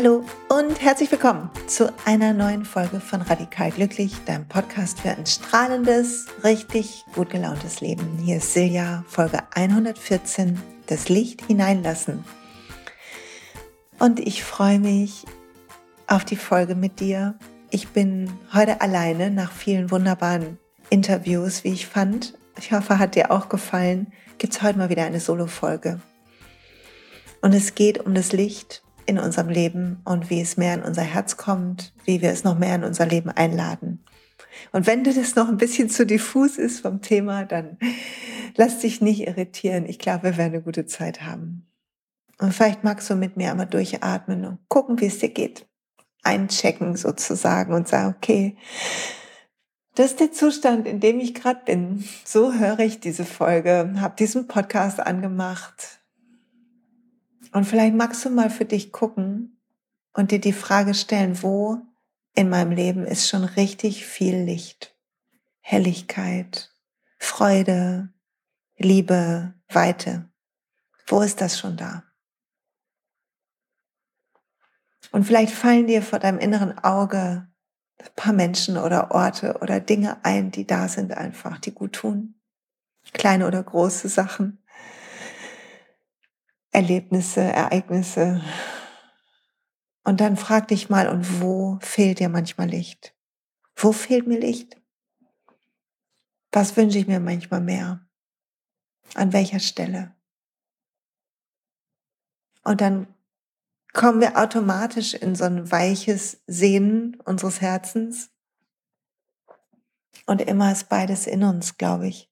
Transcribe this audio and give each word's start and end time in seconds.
Hallo 0.00 0.24
und 0.48 0.80
herzlich 0.80 1.10
willkommen 1.10 1.50
zu 1.66 1.92
einer 2.04 2.32
neuen 2.32 2.64
Folge 2.64 3.00
von 3.00 3.20
Radikal 3.20 3.72
Glücklich, 3.72 4.14
deinem 4.26 4.46
Podcast 4.46 5.00
für 5.00 5.08
ein 5.08 5.26
strahlendes, 5.26 6.26
richtig 6.44 7.04
gut 7.16 7.30
gelauntes 7.30 7.80
Leben. 7.80 8.16
Hier 8.22 8.36
ist 8.36 8.54
Silja, 8.54 9.02
Folge 9.08 9.40
114, 9.56 10.56
das 10.86 11.08
Licht 11.08 11.44
hineinlassen. 11.46 12.24
Und 13.98 14.20
ich 14.20 14.44
freue 14.44 14.78
mich 14.78 15.24
auf 16.06 16.24
die 16.24 16.36
Folge 16.36 16.76
mit 16.76 17.00
dir. 17.00 17.36
Ich 17.70 17.88
bin 17.88 18.30
heute 18.54 18.80
alleine 18.80 19.32
nach 19.32 19.50
vielen 19.50 19.90
wunderbaren 19.90 20.58
Interviews, 20.90 21.64
wie 21.64 21.72
ich 21.72 21.88
fand. 21.88 22.38
Ich 22.56 22.70
hoffe, 22.70 23.00
hat 23.00 23.16
dir 23.16 23.32
auch 23.32 23.48
gefallen. 23.48 24.12
Gibt 24.38 24.52
es 24.52 24.62
heute 24.62 24.78
mal 24.78 24.90
wieder 24.90 25.02
eine 25.02 25.18
Solo-Folge. 25.18 26.00
Und 27.42 27.52
es 27.52 27.74
geht 27.74 28.06
um 28.06 28.14
das 28.14 28.30
Licht 28.30 28.84
in 29.08 29.18
unserem 29.18 29.48
Leben 29.48 30.00
und 30.04 30.28
wie 30.28 30.40
es 30.40 30.56
mehr 30.56 30.74
in 30.74 30.82
unser 30.82 31.02
Herz 31.02 31.36
kommt, 31.38 31.94
wie 32.04 32.20
wir 32.20 32.30
es 32.30 32.44
noch 32.44 32.58
mehr 32.58 32.74
in 32.74 32.84
unser 32.84 33.06
Leben 33.06 33.30
einladen. 33.30 34.04
Und 34.72 34.86
wenn 34.86 35.02
dir 35.02 35.14
das 35.14 35.34
noch 35.34 35.48
ein 35.48 35.56
bisschen 35.56 35.88
zu 35.88 36.04
diffus 36.04 36.58
ist 36.58 36.80
vom 36.80 37.00
Thema, 37.00 37.44
dann 37.44 37.78
lass 38.56 38.80
dich 38.80 39.00
nicht 39.00 39.26
irritieren. 39.26 39.86
Ich 39.86 39.98
glaube, 39.98 40.24
wir 40.24 40.36
werden 40.36 40.54
eine 40.54 40.62
gute 40.62 40.84
Zeit 40.84 41.22
haben. 41.22 41.66
Und 42.38 42.52
vielleicht 42.52 42.84
magst 42.84 43.08
du 43.08 43.14
mit 43.14 43.36
mir 43.36 43.50
einmal 43.50 43.66
durchatmen 43.66 44.44
und 44.44 44.58
gucken, 44.68 45.00
wie 45.00 45.06
es 45.06 45.18
dir 45.18 45.30
geht. 45.30 45.66
Einchecken 46.22 46.96
sozusagen 46.96 47.72
und 47.72 47.88
sagen, 47.88 48.14
okay, 48.16 48.56
das 49.94 50.10
ist 50.10 50.20
der 50.20 50.32
Zustand, 50.32 50.86
in 50.86 51.00
dem 51.00 51.18
ich 51.18 51.34
gerade 51.34 51.62
bin. 51.64 52.04
So 52.24 52.52
höre 52.52 52.80
ich 52.80 53.00
diese 53.00 53.24
Folge, 53.24 53.94
habe 54.00 54.16
diesen 54.16 54.46
Podcast 54.46 55.00
angemacht, 55.00 55.97
und 57.52 57.64
vielleicht 57.64 57.94
magst 57.94 58.24
du 58.24 58.30
mal 58.30 58.50
für 58.50 58.64
dich 58.64 58.92
gucken 58.92 59.60
und 60.12 60.30
dir 60.30 60.40
die 60.40 60.52
Frage 60.52 60.94
stellen, 60.94 61.42
wo 61.42 61.78
in 62.34 62.48
meinem 62.48 62.72
Leben 62.72 63.04
ist 63.04 63.28
schon 63.28 63.44
richtig 63.44 64.06
viel 64.06 64.36
Licht, 64.36 64.96
Helligkeit, 65.60 66.74
Freude, 67.18 68.12
Liebe, 68.76 69.54
Weite. 69.68 70.30
Wo 71.06 71.20
ist 71.20 71.40
das 71.40 71.58
schon 71.58 71.76
da? 71.76 72.04
Und 75.10 75.24
vielleicht 75.24 75.52
fallen 75.52 75.86
dir 75.86 76.02
vor 76.02 76.18
deinem 76.18 76.38
inneren 76.38 76.78
Auge 76.78 77.48
ein 77.98 78.10
paar 78.14 78.32
Menschen 78.32 78.76
oder 78.76 79.10
Orte 79.10 79.58
oder 79.60 79.80
Dinge 79.80 80.24
ein, 80.24 80.50
die 80.50 80.66
da 80.66 80.88
sind 80.88 81.12
einfach, 81.12 81.58
die 81.58 81.72
gut 81.72 81.94
tun. 81.94 82.34
Kleine 83.12 83.46
oder 83.46 83.62
große 83.62 84.08
Sachen. 84.08 84.62
Erlebnisse, 86.70 87.40
Ereignisse. 87.40 88.42
Und 90.04 90.20
dann 90.20 90.36
frag 90.36 90.68
dich 90.68 90.88
mal, 90.88 91.08
und 91.08 91.40
wo 91.40 91.78
fehlt 91.80 92.18
dir 92.18 92.28
manchmal 92.28 92.68
Licht? 92.68 93.14
Wo 93.76 93.92
fehlt 93.92 94.26
mir 94.26 94.40
Licht? 94.40 94.80
Was 96.52 96.76
wünsche 96.76 96.98
ich 96.98 97.06
mir 97.06 97.20
manchmal 97.20 97.60
mehr? 97.60 98.06
An 99.14 99.32
welcher 99.32 99.60
Stelle? 99.60 100.14
Und 102.64 102.80
dann 102.80 103.06
kommen 103.92 104.20
wir 104.20 104.36
automatisch 104.36 105.14
in 105.14 105.34
so 105.34 105.44
ein 105.44 105.70
weiches 105.70 106.42
Sehnen 106.46 107.20
unseres 107.24 107.60
Herzens. 107.60 108.30
Und 110.26 110.42
immer 110.42 110.70
ist 110.72 110.88
beides 110.88 111.26
in 111.26 111.42
uns, 111.42 111.78
glaube 111.78 112.08
ich. 112.08 112.30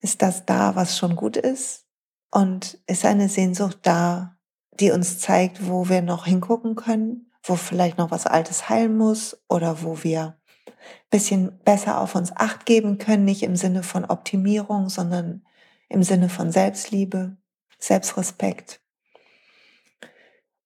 Ist 0.00 0.22
das 0.22 0.46
da, 0.46 0.76
was 0.76 0.96
schon 0.96 1.16
gut 1.16 1.36
ist? 1.36 1.89
Und 2.30 2.78
ist 2.86 3.04
eine 3.04 3.28
Sehnsucht 3.28 3.78
da, 3.82 4.36
die 4.78 4.92
uns 4.92 5.18
zeigt, 5.18 5.66
wo 5.66 5.88
wir 5.88 6.00
noch 6.00 6.26
hingucken 6.26 6.76
können, 6.76 7.30
wo 7.42 7.56
vielleicht 7.56 7.98
noch 7.98 8.10
was 8.10 8.26
Altes 8.26 8.68
heilen 8.68 8.96
muss 8.96 9.42
oder 9.48 9.82
wo 9.82 10.02
wir 10.02 10.38
ein 10.66 10.72
bisschen 11.10 11.58
besser 11.64 12.00
auf 12.00 12.14
uns 12.14 12.34
acht 12.36 12.66
geben 12.66 12.98
können, 12.98 13.24
nicht 13.24 13.42
im 13.42 13.56
Sinne 13.56 13.82
von 13.82 14.04
Optimierung, 14.04 14.88
sondern 14.88 15.44
im 15.88 16.02
Sinne 16.02 16.28
von 16.28 16.52
Selbstliebe, 16.52 17.36
Selbstrespekt. 17.78 18.80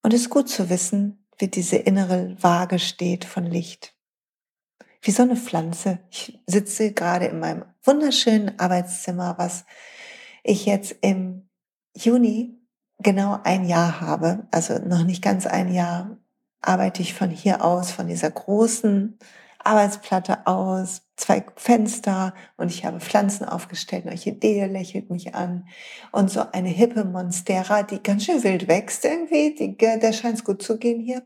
Und 0.03 0.13
es 0.13 0.23
ist 0.23 0.31
gut 0.31 0.49
zu 0.51 0.69
wissen, 0.69 1.27
wie 1.39 1.49
diese 1.49 1.77
innere 1.77 2.37
Waage 2.41 2.79
steht 2.79 3.25
von 3.25 3.45
Licht. 3.45 3.95
Wie 5.01 5.11
so 5.11 5.23
eine 5.23 5.37
Pflanze. 5.37 6.01
Ich 6.11 6.39
sitze 6.47 6.93
gerade 6.93 7.27
in 7.27 7.41
meinem 7.41 7.65
wunderschönen 7.83 8.59
Arbeitszimmer, 8.59 9.37
was 9.39 9.65
ich 10.43 10.67
jetzt 10.67 10.97
im 11.01 11.49
Juni 11.97 12.59
genau 12.99 13.41
ein 13.45 13.67
Jahr 13.67 14.01
habe, 14.01 14.47
also 14.51 14.79
noch 14.79 15.05
nicht 15.05 15.23
ganz 15.23 15.47
ein 15.47 15.73
Jahr, 15.73 16.19
arbeite 16.61 17.03
ich 17.03 17.15
von 17.15 17.31
hier 17.31 17.65
aus, 17.65 17.91
von 17.91 18.09
dieser 18.09 18.31
großen 18.31 19.19
Arbeitsplatte 19.59 20.47
aus, 20.47 21.03
zwei 21.17 21.45
Fenster 21.57 22.35
und 22.57 22.71
ich 22.71 22.85
habe 22.85 23.01
Pflanzen 23.01 23.45
aufgestellt. 23.45 24.05
Eine 24.05 24.13
Orchidee 24.13 24.67
lächelt 24.67 25.11
mich 25.11 25.35
an 25.35 25.69
und 26.13 26.31
so 26.31 26.45
eine 26.53 26.69
hippe 26.69 27.05
Monstera, 27.05 27.83
die 27.83 28.03
ganz 28.03 28.25
schön 28.25 28.43
wild 28.43 28.69
wächst 28.69 29.05
irgendwie. 29.05 29.55
Die, 29.55 29.77
der 29.77 30.13
scheint 30.13 30.37
es 30.37 30.45
gut 30.45 30.63
zu 30.63 30.79
gehen 30.79 31.01
hier. 31.01 31.23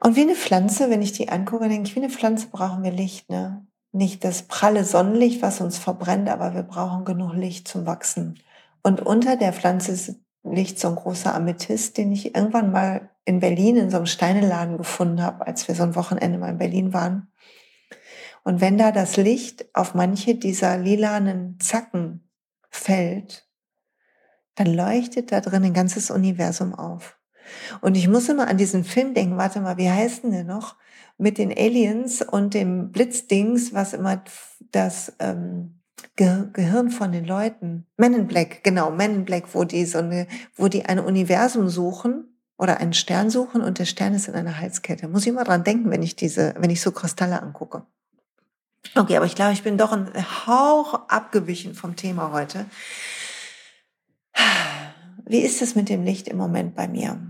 Und 0.00 0.16
wie 0.16 0.22
eine 0.22 0.36
Pflanze, 0.36 0.90
wenn 0.90 1.02
ich 1.02 1.12
die 1.12 1.28
angucke, 1.28 1.68
denke 1.68 1.88
ich, 1.88 1.96
wie 1.96 2.00
eine 2.00 2.10
Pflanze 2.10 2.48
brauchen 2.48 2.82
wir 2.82 2.92
Licht. 2.92 3.30
Ne? 3.30 3.66
Nicht 3.92 4.24
das 4.24 4.42
pralle 4.42 4.84
Sonnenlicht, 4.84 5.42
was 5.42 5.60
uns 5.60 5.78
verbrennt, 5.78 6.28
aber 6.28 6.54
wir 6.54 6.62
brauchen 6.62 7.04
genug 7.04 7.34
Licht 7.34 7.68
zum 7.68 7.86
Wachsen. 7.86 8.40
Und 8.82 9.00
unter 9.00 9.36
der 9.36 9.52
Pflanze 9.52 10.16
liegt 10.44 10.78
so 10.78 10.88
ein 10.88 10.94
großer 10.94 11.34
Amethyst, 11.34 11.96
den 11.96 12.12
ich 12.12 12.34
irgendwann 12.34 12.70
mal 12.70 13.10
in 13.24 13.40
Berlin 13.40 13.76
in 13.76 13.90
so 13.90 13.96
einem 13.96 14.06
Steineladen 14.06 14.78
gefunden 14.78 15.22
habe, 15.22 15.46
als 15.46 15.66
wir 15.66 15.74
so 15.74 15.82
ein 15.82 15.96
Wochenende 15.96 16.38
mal 16.38 16.50
in 16.50 16.58
Berlin 16.58 16.92
waren. 16.92 17.32
Und 18.44 18.60
wenn 18.60 18.78
da 18.78 18.92
das 18.92 19.16
Licht 19.16 19.66
auf 19.74 19.94
manche 19.94 20.36
dieser 20.36 20.78
lilanen 20.78 21.58
Zacken 21.58 22.30
fällt, 22.70 23.48
dann 24.54 24.68
leuchtet 24.68 25.32
da 25.32 25.40
drin 25.40 25.64
ein 25.64 25.74
ganzes 25.74 26.10
Universum 26.10 26.74
auf. 26.74 27.18
Und 27.80 27.96
ich 27.96 28.08
muss 28.08 28.28
immer 28.28 28.48
an 28.48 28.56
diesen 28.56 28.84
Film 28.84 29.14
denken, 29.14 29.36
warte 29.36 29.60
mal, 29.60 29.76
wie 29.76 29.90
heißt 29.90 30.24
denn 30.24 30.30
der 30.32 30.44
noch? 30.44 30.76
Mit 31.18 31.38
den 31.38 31.50
Aliens 31.50 32.22
und 32.22 32.54
dem 32.54 32.92
Blitzdings, 32.92 33.72
was 33.72 33.92
immer 33.92 34.22
das 34.70 35.14
ähm, 35.18 35.80
Ge 36.14 36.48
Gehirn 36.52 36.90
von 36.90 37.12
den 37.12 37.24
Leuten, 37.24 37.86
Men 37.96 38.14
in 38.14 38.26
Black, 38.26 38.62
genau, 38.62 38.90
Men 38.90 39.14
in 39.14 39.24
Black, 39.24 39.54
wo 39.54 39.64
die 39.64 39.84
so 39.86 39.98
eine, 39.98 40.26
wo 40.54 40.68
die 40.68 40.84
ein 40.84 40.98
Universum 40.98 41.68
suchen 41.68 42.36
oder 42.58 42.78
einen 42.78 42.92
Stern 42.92 43.30
suchen 43.30 43.62
und 43.62 43.78
der 43.78 43.86
Stern 43.86 44.14
ist 44.14 44.28
in 44.28 44.34
einer 44.34 44.58
Halskette. 44.58 45.08
Muss 45.08 45.22
ich 45.22 45.28
immer 45.28 45.44
dran 45.44 45.64
denken, 45.64 45.90
wenn 45.90 46.02
ich 46.02 46.16
diese, 46.16 46.54
wenn 46.58 46.70
ich 46.70 46.80
so 46.80 46.92
Kristalle 46.92 47.42
angucke. 47.42 47.86
Okay, 48.94 49.16
aber 49.16 49.26
ich 49.26 49.34
glaube, 49.34 49.52
ich 49.52 49.62
bin 49.62 49.78
doch 49.78 49.92
ein 49.92 50.10
Hauch 50.46 51.08
abgewichen 51.08 51.74
vom 51.74 51.96
Thema 51.96 52.32
heute. 52.32 52.66
Wie 55.24 55.40
ist 55.40 55.60
es 55.60 55.74
mit 55.74 55.88
dem 55.88 56.04
Licht 56.04 56.28
im 56.28 56.36
Moment 56.36 56.74
bei 56.74 56.88
mir? 56.88 57.20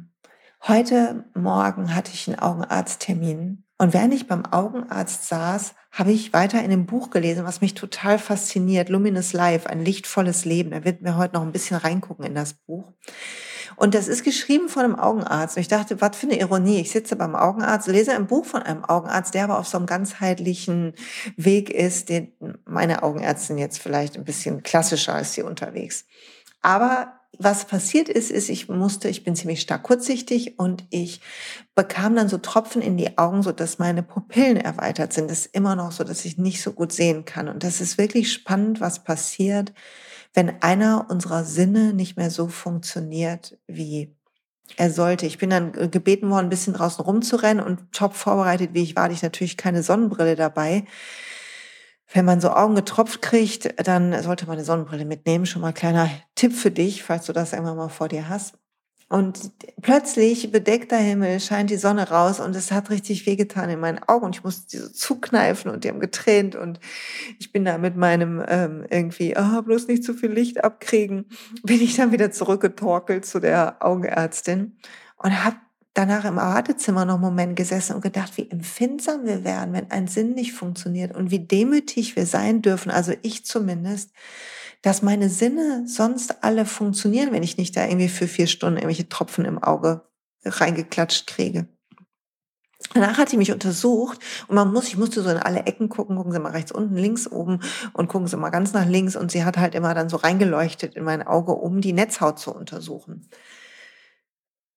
Heute 0.67 1.25
Morgen 1.35 1.95
hatte 1.95 2.11
ich 2.13 2.29
einen 2.29 2.39
Augenarzttermin 2.39 3.66
und 3.79 3.93
während 3.93 4.15
ich 4.15 4.27
beim 4.27 4.47
Augenarzt 4.47 5.29
saß, 5.29 5.75
habe 5.93 6.13
ich 6.13 6.33
weiter 6.33 6.63
in 6.63 6.71
dem 6.71 6.87
Buch 6.87 7.11
gelesen, 7.11 7.45
was 7.45 7.61
mich 7.61 7.75
total 7.75 8.19
fasziniert. 8.19 8.89
Luminous 8.89 9.35
Life, 9.35 9.69
ein 9.69 9.85
lichtvolles 9.85 10.45
Leben. 10.47 10.71
Da 10.71 10.85
wird 10.85 11.03
mir 11.03 11.17
heute 11.17 11.35
noch 11.35 11.43
ein 11.43 11.53
bisschen 11.53 11.77
reingucken 11.77 12.25
in 12.25 12.35
das 12.35 12.55
Buch. 12.55 12.93
Und 13.77 13.95
das 13.95 14.09
ist 14.09 14.25
geschrieben 14.25 14.71
von 14.71 14.85
einem 14.85 14.97
Augenarzt. 14.97 15.57
Und 15.57 15.61
ich 15.61 15.69
dachte, 15.69 16.01
was 16.01 16.17
für 16.17 16.27
eine 16.27 16.41
Ironie. 16.41 16.81
Ich 16.81 16.91
sitze 16.91 17.17
beim 17.17 17.35
Augenarzt, 17.35 17.89
lese 17.89 18.13
ein 18.13 18.27
Buch 18.27 18.47
von 18.47 18.63
einem 18.63 18.85
Augenarzt, 18.85 19.35
der 19.35 19.45
aber 19.45 19.59
auf 19.59 19.69
so 19.69 19.77
einem 19.77 19.87
ganzheitlichen 19.87 20.95
Weg 21.37 21.69
ist, 21.69 22.09
den 22.09 22.33
meine 22.65 23.03
Augenärztin 23.03 23.59
jetzt 23.59 23.79
vielleicht 23.79 24.17
ein 24.17 24.25
bisschen 24.25 24.63
klassischer 24.63 25.21
ist 25.21 25.35
hier 25.35 25.45
unterwegs. 25.45 26.07
Aber 26.63 27.16
was 27.39 27.67
passiert 27.67 28.09
ist, 28.09 28.31
ist, 28.31 28.49
ich 28.49 28.69
musste, 28.69 29.09
ich 29.09 29.25
bin 29.25 29.37
ziemlich 29.37 29.61
stark 29.61 29.83
kurzsichtig 29.83 30.59
und 30.59 30.85
ich 30.91 31.21
bekam 31.75 32.17
dann 32.17 32.29
so 32.29 32.39
Tropfen 32.39 32.81
in 32.81 32.97
die 32.97 33.19
Augen, 33.19 33.43
so 33.43 33.53
dass 33.53 33.79
meine 33.79 34.03
Pupillen 34.03 34.57
erweitert 34.57 35.13
sind. 35.13 35.31
Das 35.31 35.41
ist 35.41 35.55
immer 35.55 35.77
noch 35.77 35.93
so, 35.93 36.05
dass 36.05 36.25
ich 36.25 36.39
nicht 36.39 36.63
so 36.63 36.73
gut 36.73 36.93
sehen 36.93 37.25
kann. 37.25 37.49
Und 37.49 37.63
das 37.63 37.81
ist 37.81 37.99
wirklich 37.99 38.33
spannend, 38.33 38.81
was 38.81 39.05
passiert, 39.05 39.73
wenn 40.35 40.63
einer 40.63 41.07
unserer 41.11 41.45
Sinne 41.45 41.93
nicht 41.93 42.17
mehr 42.17 42.31
so 42.31 42.49
funktioniert, 42.49 43.59
wie 43.67 44.15
er 44.77 44.91
sollte. 44.91 45.27
Ich 45.27 45.39
bin 45.39 45.51
dann 45.51 45.73
gebeten 45.91 46.31
worden, 46.31 46.47
ein 46.47 46.51
bisschen 46.51 46.75
draußen 46.75 47.05
rumzurennen 47.05 47.65
und 47.65 47.93
top 47.93 48.15
vorbereitet, 48.15 48.71
wie 48.73 48.83
ich 48.83 48.97
war, 48.97 49.05
hatte 49.05 49.15
ich 49.15 49.23
natürlich 49.23 49.57
keine 49.57 49.83
Sonnenbrille 49.83 50.37
dabei 50.37 50.85
wenn 52.13 52.25
man 52.25 52.41
so 52.41 52.51
Augen 52.51 52.75
getropft 52.75 53.23
kriegt, 53.23 53.75
dann 53.87 54.23
sollte 54.23 54.47
man 54.47 54.57
eine 54.57 54.65
Sonnenbrille 54.65 55.05
mitnehmen. 55.05 55.47
Schon 55.47 55.63
mal 55.63 55.69
ein 55.69 55.75
kleiner 55.75 56.09
Tipp 56.35 56.53
für 56.53 56.71
dich, 56.71 57.03
falls 57.03 57.27
du 57.27 57.33
das 57.33 57.53
irgendwann 57.53 57.77
mal 57.77 57.89
vor 57.89 58.09
dir 58.09 58.29
hast. 58.29 58.55
Und 59.09 59.53
plötzlich 59.83 60.51
bedeckter 60.51 60.97
Himmel 60.97 61.39
scheint 61.39 61.71
die 61.71 61.77
Sonne 61.77 62.11
raus 62.11 62.41
und 62.41 62.57
es 62.57 62.73
hat 62.73 62.91
richtig 62.91 63.25
wehgetan 63.25 63.71
in 63.71 63.79
meinen 63.79 64.01
Augen 64.01 64.27
und 64.27 64.35
ich 64.35 64.43
musste 64.43 64.67
die 64.69 64.79
so 64.79 64.89
zukneifen 64.89 65.71
und 65.71 65.85
die 65.85 65.91
haben 65.91 66.01
getränt 66.01 66.57
und 66.57 66.81
ich 67.39 67.53
bin 67.53 67.65
da 67.65 67.79
mit 67.79 67.97
meinem 67.97 68.45
ähm, 68.49 68.85
irgendwie, 68.91 69.37
oh, 69.39 69.63
bloß 69.63 69.87
nicht 69.87 70.03
zu 70.03 70.13
viel 70.13 70.33
Licht 70.33 70.65
abkriegen, 70.65 71.27
bin 71.63 71.81
ich 71.81 71.95
dann 71.95 72.11
wieder 72.11 72.33
zurückgetorkelt 72.33 73.25
zu 73.25 73.39
der 73.39 73.77
Augenärztin 73.79 74.77
und 75.19 75.45
habe 75.45 75.57
danach 75.97 76.27
im 76.27 76.37
Wartezimmer 76.37 77.07
noch 77.07 77.15
einen 77.15 77.23
Moment 77.23 77.57
gesessen 77.57 77.95
und 77.95 78.03
gedacht, 78.03 78.37
wie 78.37 78.51
empfindsam 78.51 79.25
wir 79.25 79.45
wären, 79.45 79.73
wenn 79.73 79.91
ein 79.91 80.09
Sinn 80.09 80.35
nicht 80.35 80.53
funktioniert 80.53 81.15
und 81.17 81.31
wie 81.31 81.39
demütig 81.39 82.17
wir 82.17 82.27
sein 82.27 82.61
dürfen, 82.61 82.91
also 82.91 83.15
ich 83.23 83.47
zumindest, 83.47 84.11
dass 84.83 85.01
meine 85.01 85.31
Sinne 85.31 85.85
sonst 85.87 86.45
alle 86.45 86.67
funktionieren, 86.67 87.33
wenn 87.33 87.43
ich 87.43 87.57
nicht 87.57 87.77
da 87.77 87.87
irgendwie 87.87 88.09
für 88.09 88.29
vier 88.29 88.47
Stunden 88.47 88.77
irgendwelche 88.77 89.09
Tropfen 89.09 89.47
im 89.47 89.63
Auge 89.63 90.03
reingeklatscht 90.45 91.27
kriege. 91.27 91.67
Danach 92.93 93.17
hat 93.17 93.31
sie 93.31 93.39
mich 93.39 93.53
untersucht 93.53 94.19
und 94.49 94.55
man 94.55 94.71
muss, 94.71 94.89
ich 94.89 94.99
musste 94.99 95.23
so 95.23 95.31
in 95.31 95.39
alle 95.39 95.61
Ecken 95.61 95.89
gucken, 95.89 96.17
gucken 96.17 96.33
Sie 96.33 96.39
mal 96.39 96.53
rechts 96.53 96.73
unten, 96.73 96.95
links 96.95 97.27
oben 97.27 97.61
und 97.95 98.09
gucken 98.09 98.29
Sie 98.29 98.37
mal 98.37 98.51
ganz 98.51 98.75
nach 98.75 98.87
links 98.87 99.17
und 99.17 99.31
sie 99.31 99.45
hat 99.45 99.57
halt 99.57 99.75
immer 99.75 99.95
dann 99.95 100.11
so 100.11 100.19
reingeleuchtet 100.19 100.95
in 100.95 101.05
mein 101.05 101.27
Auge, 101.27 101.53
um 101.53 101.81
die 101.81 101.95
Netzhaut 101.95 102.39
zu 102.39 102.55
untersuchen. 102.55 103.29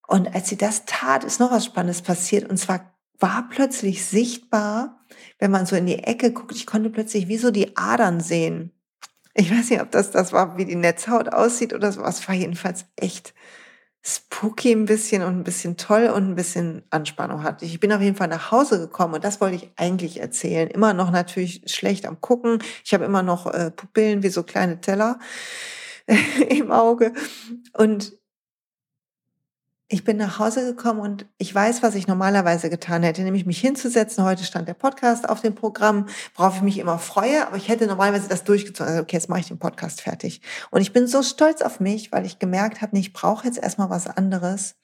Und 0.10 0.34
als 0.34 0.50
sie 0.50 0.58
das 0.58 0.86
tat, 0.86 1.24
ist 1.24 1.40
noch 1.40 1.52
was 1.52 1.66
Spannendes 1.66 2.02
passiert 2.02 2.50
und 2.50 2.58
zwar 2.58 2.94
war 3.22 3.48
plötzlich 3.50 4.06
sichtbar, 4.06 5.06
wenn 5.40 5.52
man 5.52 5.66
so 5.66 5.76
in 5.76 5.86
die 5.86 6.00
Ecke 6.00 6.32
guckt, 6.32 6.56
ich 6.56 6.66
konnte 6.66 6.90
plötzlich 6.90 7.28
wie 7.28 7.38
so 7.38 7.52
die 7.52 7.76
Adern 7.76 8.22
sehen 8.22 8.72
ich 9.40 9.52
weiß 9.52 9.70
nicht, 9.70 9.82
ob 9.82 9.92
das 9.92 10.12
das 10.12 10.34
war, 10.34 10.58
wie 10.58 10.66
die 10.66 10.76
Netzhaut 10.76 11.30
aussieht 11.30 11.74
oder 11.74 11.92
so. 11.92 12.04
Es 12.04 12.28
war 12.28 12.36
jedenfalls 12.36 12.86
echt 12.98 13.34
spooky 14.02 14.72
ein 14.72 14.86
bisschen 14.86 15.24
und 15.24 15.38
ein 15.38 15.44
bisschen 15.44 15.78
toll 15.78 16.08
und 16.08 16.30
ein 16.30 16.36
bisschen 16.36 16.84
Anspannung 16.90 17.44
hatte. 17.44 17.66
Ich 17.66 17.80
bin 17.80 17.92
auf 17.94 18.02
jeden 18.02 18.16
Fall 18.16 18.28
nach 18.28 18.52
Hause 18.52 18.80
gekommen 18.80 19.16
und 19.16 19.24
das 19.24 19.40
wollte 19.40 19.56
ich 19.56 19.72
eigentlich 19.78 20.20
erzählen. 20.20 20.70
Immer 20.70 20.94
noch 20.94 21.12
natürlich 21.12 21.64
schlecht 21.68 22.06
am 22.06 22.20
Gucken. 22.22 22.60
Ich 22.84 22.94
habe 22.94 23.06
immer 23.06 23.24
noch 23.24 23.46
äh, 23.48 23.72
Pupillen 23.72 24.24
wie 24.24 24.30
so 24.30 24.44
kleine 24.44 24.82
Teller 24.82 25.20
im 26.50 26.72
Auge. 26.72 27.14
Und 27.74 28.19
ich 29.92 30.04
bin 30.04 30.18
nach 30.18 30.38
Hause 30.38 30.64
gekommen 30.64 31.00
und 31.00 31.26
ich 31.40 31.54
weiß, 31.54 31.82
was 31.82 31.96
ich 31.96 32.08
normalerweise 32.08 32.70
getan 32.70 33.02
hätte, 33.02 33.24
nämlich 33.24 33.48
mich 33.48 33.60
hinzusetzen. 33.60 34.24
Heute 34.24 34.44
stand 34.44 34.68
der 34.68 34.76
Podcast 34.76 35.28
auf 35.28 35.42
dem 35.42 35.56
Programm, 35.56 36.06
worauf 36.36 36.58
ich 36.58 36.62
mich 36.62 36.78
immer 36.78 37.00
freue, 37.00 37.48
aber 37.48 37.58
ich 37.58 37.70
hätte 37.70 37.88
normalerweise 37.88 38.30
das 38.30 38.44
durchgezogen. 38.44 38.92
Also, 38.92 39.02
okay, 39.02 39.16
jetzt 39.16 39.30
mache 39.30 39.40
ich 39.40 39.48
den 39.48 39.58
Podcast 39.58 40.02
fertig. 40.02 40.42
Und 40.70 40.82
ich 40.82 40.94
bin 40.94 41.08
so 41.08 41.24
stolz 41.24 41.64
auf 41.64 41.80
mich, 41.80 42.12
weil 42.12 42.28
ich 42.28 42.38
gemerkt 42.38 42.84
habe, 42.84 43.00
ich 43.00 43.14
brauche 43.14 43.48
jetzt 43.48 43.58
erstmal 43.58 43.90
was 43.90 44.06
anderes. 44.06 44.76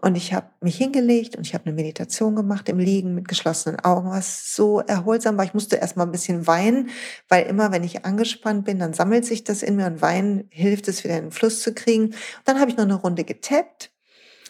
Und 0.00 0.16
ich 0.16 0.32
habe 0.32 0.48
mich 0.60 0.76
hingelegt 0.76 1.36
und 1.36 1.46
ich 1.46 1.54
habe 1.54 1.66
eine 1.66 1.74
Meditation 1.74 2.34
gemacht 2.34 2.68
im 2.68 2.78
Liegen 2.78 3.14
mit 3.14 3.28
geschlossenen 3.28 3.80
Augen, 3.80 4.10
was 4.10 4.54
so 4.54 4.80
erholsam 4.80 5.36
war. 5.36 5.44
Ich 5.44 5.54
musste 5.54 5.76
erstmal 5.76 6.06
ein 6.06 6.12
bisschen 6.12 6.46
weinen, 6.48 6.90
weil 7.28 7.46
immer, 7.46 7.70
wenn 7.70 7.84
ich 7.84 8.04
angespannt 8.04 8.64
bin, 8.64 8.78
dann 8.80 8.92
sammelt 8.92 9.24
sich 9.24 9.44
das 9.44 9.62
in 9.62 9.76
mir 9.76 9.86
und 9.86 10.02
Weinen 10.02 10.48
hilft 10.50 10.88
es 10.88 11.02
wieder 11.02 11.16
in 11.16 11.26
den 11.26 11.32
Fluss 11.32 11.62
zu 11.62 11.74
kriegen. 11.74 12.14
Dann 12.44 12.60
habe 12.60 12.70
ich 12.70 12.76
noch 12.76 12.84
eine 12.84 12.94
Runde 12.94 13.24
getappt 13.24 13.90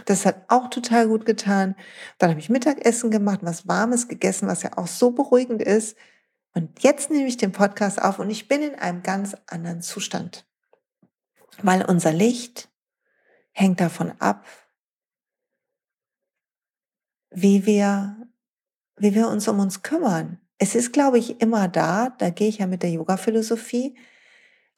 das 0.05 0.27
hat 0.27 0.45
auch 0.49 0.71
total 0.71 1.09
gut 1.09 1.27
getan. 1.27 1.75
Dann 2.19 2.31
habe 2.31 2.41
ich 2.41 2.49
Mittagessen 2.49 3.11
gemacht, 3.11 3.41
was 3.43 3.67
Warmes 3.67 4.09
gegessen, 4.09 4.49
was 4.49 4.63
ja 4.63 4.77
auch 4.77 4.87
so 4.87 5.11
beruhigend 5.11 5.63
ist. 5.63 5.97
Und 6.55 6.83
jetzt 6.83 7.11
nehme 7.11 7.29
ich 7.29 7.37
den 7.37 7.53
Podcast 7.53 8.01
auf 8.01 8.19
und 8.19 8.31
ich 8.31 8.49
bin 8.49 8.63
in 8.63 8.75
einem 8.75 9.03
ganz 9.03 9.37
anderen 9.47 9.83
Zustand. 9.83 10.47
Weil 11.63 11.85
unser 11.85 12.13
Licht 12.13 12.69
hängt 13.53 13.81
davon 13.81 14.13
ab, 14.19 14.47
wie 17.31 17.67
wir, 17.67 18.17
wie 18.97 19.15
wir 19.15 19.29
uns 19.29 19.49
um 19.49 19.59
uns 19.61 19.83
kümmern. 19.83 20.41
Es 20.59 20.75
ist, 20.75 20.93
glaube 20.93 21.19
ich, 21.19 21.41
immer 21.41 21.69
da, 21.69 22.11
da 22.11 22.31
gehe 22.31 22.49
ich 22.49 22.59
ja 22.59 22.67
mit 22.67 22.83
der 22.83 22.91
Yoga-Philosophie, 22.91 23.97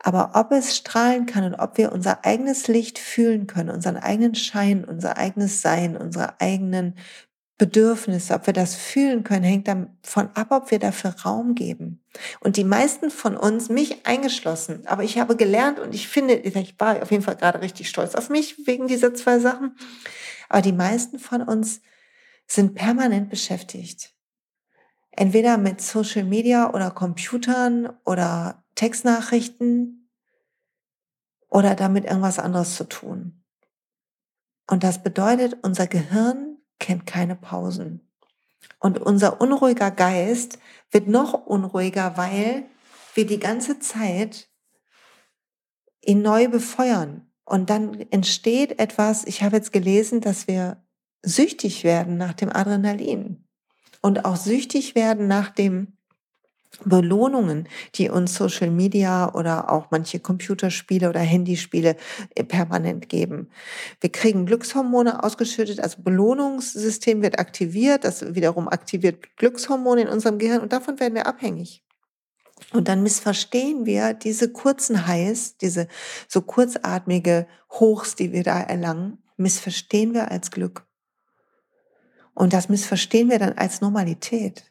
aber 0.02 0.32
ob 0.34 0.50
es 0.52 0.76
strahlen 0.76 1.26
kann 1.26 1.44
und 1.44 1.54
ob 1.54 1.76
wir 1.76 1.92
unser 1.92 2.24
eigenes 2.24 2.68
Licht 2.68 2.98
fühlen 2.98 3.46
können, 3.46 3.70
unseren 3.70 3.96
eigenen 3.96 4.34
Schein, 4.34 4.84
unser 4.84 5.18
eigenes 5.18 5.60
Sein, 5.60 5.96
unsere 5.96 6.40
eigenen 6.40 6.94
Bedürfnisse, 7.58 8.32
ob 8.34 8.46
wir 8.46 8.54
das 8.54 8.74
fühlen 8.74 9.22
können, 9.22 9.44
hängt 9.44 9.68
davon 9.68 10.30
ab, 10.32 10.46
ob 10.50 10.70
wir 10.70 10.78
dafür 10.78 11.14
Raum 11.22 11.54
geben. 11.54 12.02
Und 12.40 12.56
die 12.56 12.64
meisten 12.64 13.10
von 13.10 13.36
uns, 13.36 13.68
mich 13.68 14.06
eingeschlossen, 14.06 14.86
aber 14.86 15.04
ich 15.04 15.18
habe 15.18 15.36
gelernt 15.36 15.78
und 15.78 15.94
ich 15.94 16.08
finde, 16.08 16.34
ich 16.34 16.80
war 16.80 17.02
auf 17.02 17.10
jeden 17.10 17.22
Fall 17.22 17.36
gerade 17.36 17.60
richtig 17.60 17.90
stolz 17.90 18.14
auf 18.14 18.30
mich 18.30 18.66
wegen 18.66 18.86
dieser 18.86 19.12
zwei 19.12 19.38
Sachen, 19.38 19.76
aber 20.48 20.62
die 20.62 20.72
meisten 20.72 21.18
von 21.18 21.42
uns 21.42 21.82
sind 22.46 22.74
permanent 22.74 23.28
beschäftigt. 23.28 24.14
Entweder 25.10 25.58
mit 25.58 25.82
Social 25.82 26.24
Media 26.24 26.72
oder 26.72 26.90
Computern 26.90 27.90
oder 28.06 28.59
Textnachrichten 28.80 30.08
oder 31.50 31.74
damit 31.74 32.06
irgendwas 32.06 32.38
anderes 32.38 32.76
zu 32.76 32.84
tun. 32.84 33.44
Und 34.66 34.84
das 34.84 35.02
bedeutet, 35.02 35.58
unser 35.60 35.86
Gehirn 35.86 36.56
kennt 36.78 37.04
keine 37.04 37.36
Pausen. 37.36 38.10
Und 38.78 38.98
unser 38.98 39.38
unruhiger 39.42 39.90
Geist 39.90 40.58
wird 40.90 41.08
noch 41.08 41.34
unruhiger, 41.34 42.16
weil 42.16 42.70
wir 43.12 43.26
die 43.26 43.38
ganze 43.38 43.80
Zeit 43.80 44.48
ihn 46.00 46.22
neu 46.22 46.48
befeuern. 46.48 47.30
Und 47.44 47.68
dann 47.68 48.00
entsteht 48.10 48.78
etwas, 48.78 49.26
ich 49.26 49.42
habe 49.42 49.56
jetzt 49.56 49.74
gelesen, 49.74 50.22
dass 50.22 50.48
wir 50.48 50.82
süchtig 51.22 51.84
werden 51.84 52.16
nach 52.16 52.32
dem 52.32 52.48
Adrenalin 52.48 53.46
und 54.00 54.24
auch 54.24 54.36
süchtig 54.36 54.94
werden 54.94 55.28
nach 55.28 55.50
dem 55.50 55.98
Belohnungen, 56.84 57.68
die 57.96 58.08
uns 58.10 58.34
Social 58.34 58.70
Media 58.70 59.34
oder 59.34 59.70
auch 59.70 59.90
manche 59.90 60.20
Computerspiele 60.20 61.08
oder 61.08 61.20
Handyspiele 61.20 61.96
äh, 62.34 62.44
permanent 62.44 63.08
geben. 63.08 63.50
Wir 64.00 64.10
kriegen 64.10 64.46
Glückshormone 64.46 65.22
ausgeschüttet, 65.22 65.80
also 65.80 66.02
Belohnungssystem 66.02 67.22
wird 67.22 67.38
aktiviert, 67.38 68.04
das 68.04 68.34
wiederum 68.34 68.68
aktiviert 68.68 69.36
Glückshormone 69.36 70.02
in 70.02 70.08
unserem 70.08 70.38
Gehirn 70.38 70.60
und 70.60 70.72
davon 70.72 71.00
werden 71.00 71.14
wir 71.14 71.26
abhängig. 71.26 71.82
Und 72.72 72.88
dann 72.88 73.02
missverstehen 73.02 73.86
wir 73.86 74.14
diese 74.14 74.52
kurzen 74.52 75.06
Highs, 75.06 75.56
diese 75.56 75.88
so 76.28 76.42
kurzatmige 76.42 77.46
Hochs, 77.72 78.14
die 78.16 78.32
wir 78.32 78.42
da 78.42 78.60
erlangen, 78.60 79.18
missverstehen 79.36 80.14
wir 80.14 80.30
als 80.30 80.50
Glück. 80.50 80.86
Und 82.34 82.52
das 82.52 82.68
missverstehen 82.68 83.28
wir 83.28 83.38
dann 83.38 83.54
als 83.54 83.80
Normalität. 83.80 84.69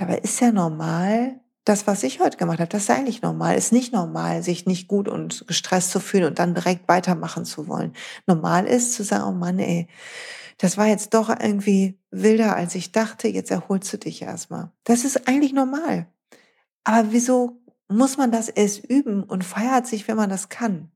Dabei 0.00 0.16
ist 0.16 0.40
ja 0.40 0.50
normal, 0.50 1.38
das, 1.66 1.86
was 1.86 2.04
ich 2.04 2.20
heute 2.20 2.38
gemacht 2.38 2.58
habe, 2.58 2.70
das 2.70 2.84
ist 2.84 2.90
eigentlich 2.90 3.20
normal. 3.20 3.58
Ist 3.58 3.70
nicht 3.70 3.92
normal, 3.92 4.42
sich 4.42 4.64
nicht 4.64 4.88
gut 4.88 5.08
und 5.08 5.46
gestresst 5.46 5.90
zu 5.90 6.00
fühlen 6.00 6.24
und 6.24 6.38
dann 6.38 6.54
direkt 6.54 6.88
weitermachen 6.88 7.44
zu 7.44 7.68
wollen. 7.68 7.92
Normal 8.26 8.66
ist 8.66 8.94
zu 8.94 9.04
sagen, 9.04 9.24
oh 9.24 9.32
Mann, 9.32 9.58
ey, 9.58 9.88
das 10.56 10.78
war 10.78 10.86
jetzt 10.86 11.12
doch 11.12 11.28
irgendwie 11.28 11.98
wilder, 12.10 12.56
als 12.56 12.74
ich 12.76 12.92
dachte, 12.92 13.28
jetzt 13.28 13.50
erholst 13.50 13.92
du 13.92 13.98
dich 13.98 14.22
erstmal. 14.22 14.70
Das 14.84 15.04
ist 15.04 15.28
eigentlich 15.28 15.52
normal. 15.52 16.06
Aber 16.82 17.12
wieso 17.12 17.60
muss 17.88 18.16
man 18.16 18.32
das 18.32 18.48
erst 18.48 18.82
üben 18.82 19.22
und 19.22 19.44
feiert 19.44 19.86
sich, 19.86 20.08
wenn 20.08 20.16
man 20.16 20.30
das 20.30 20.48
kann? 20.48 20.90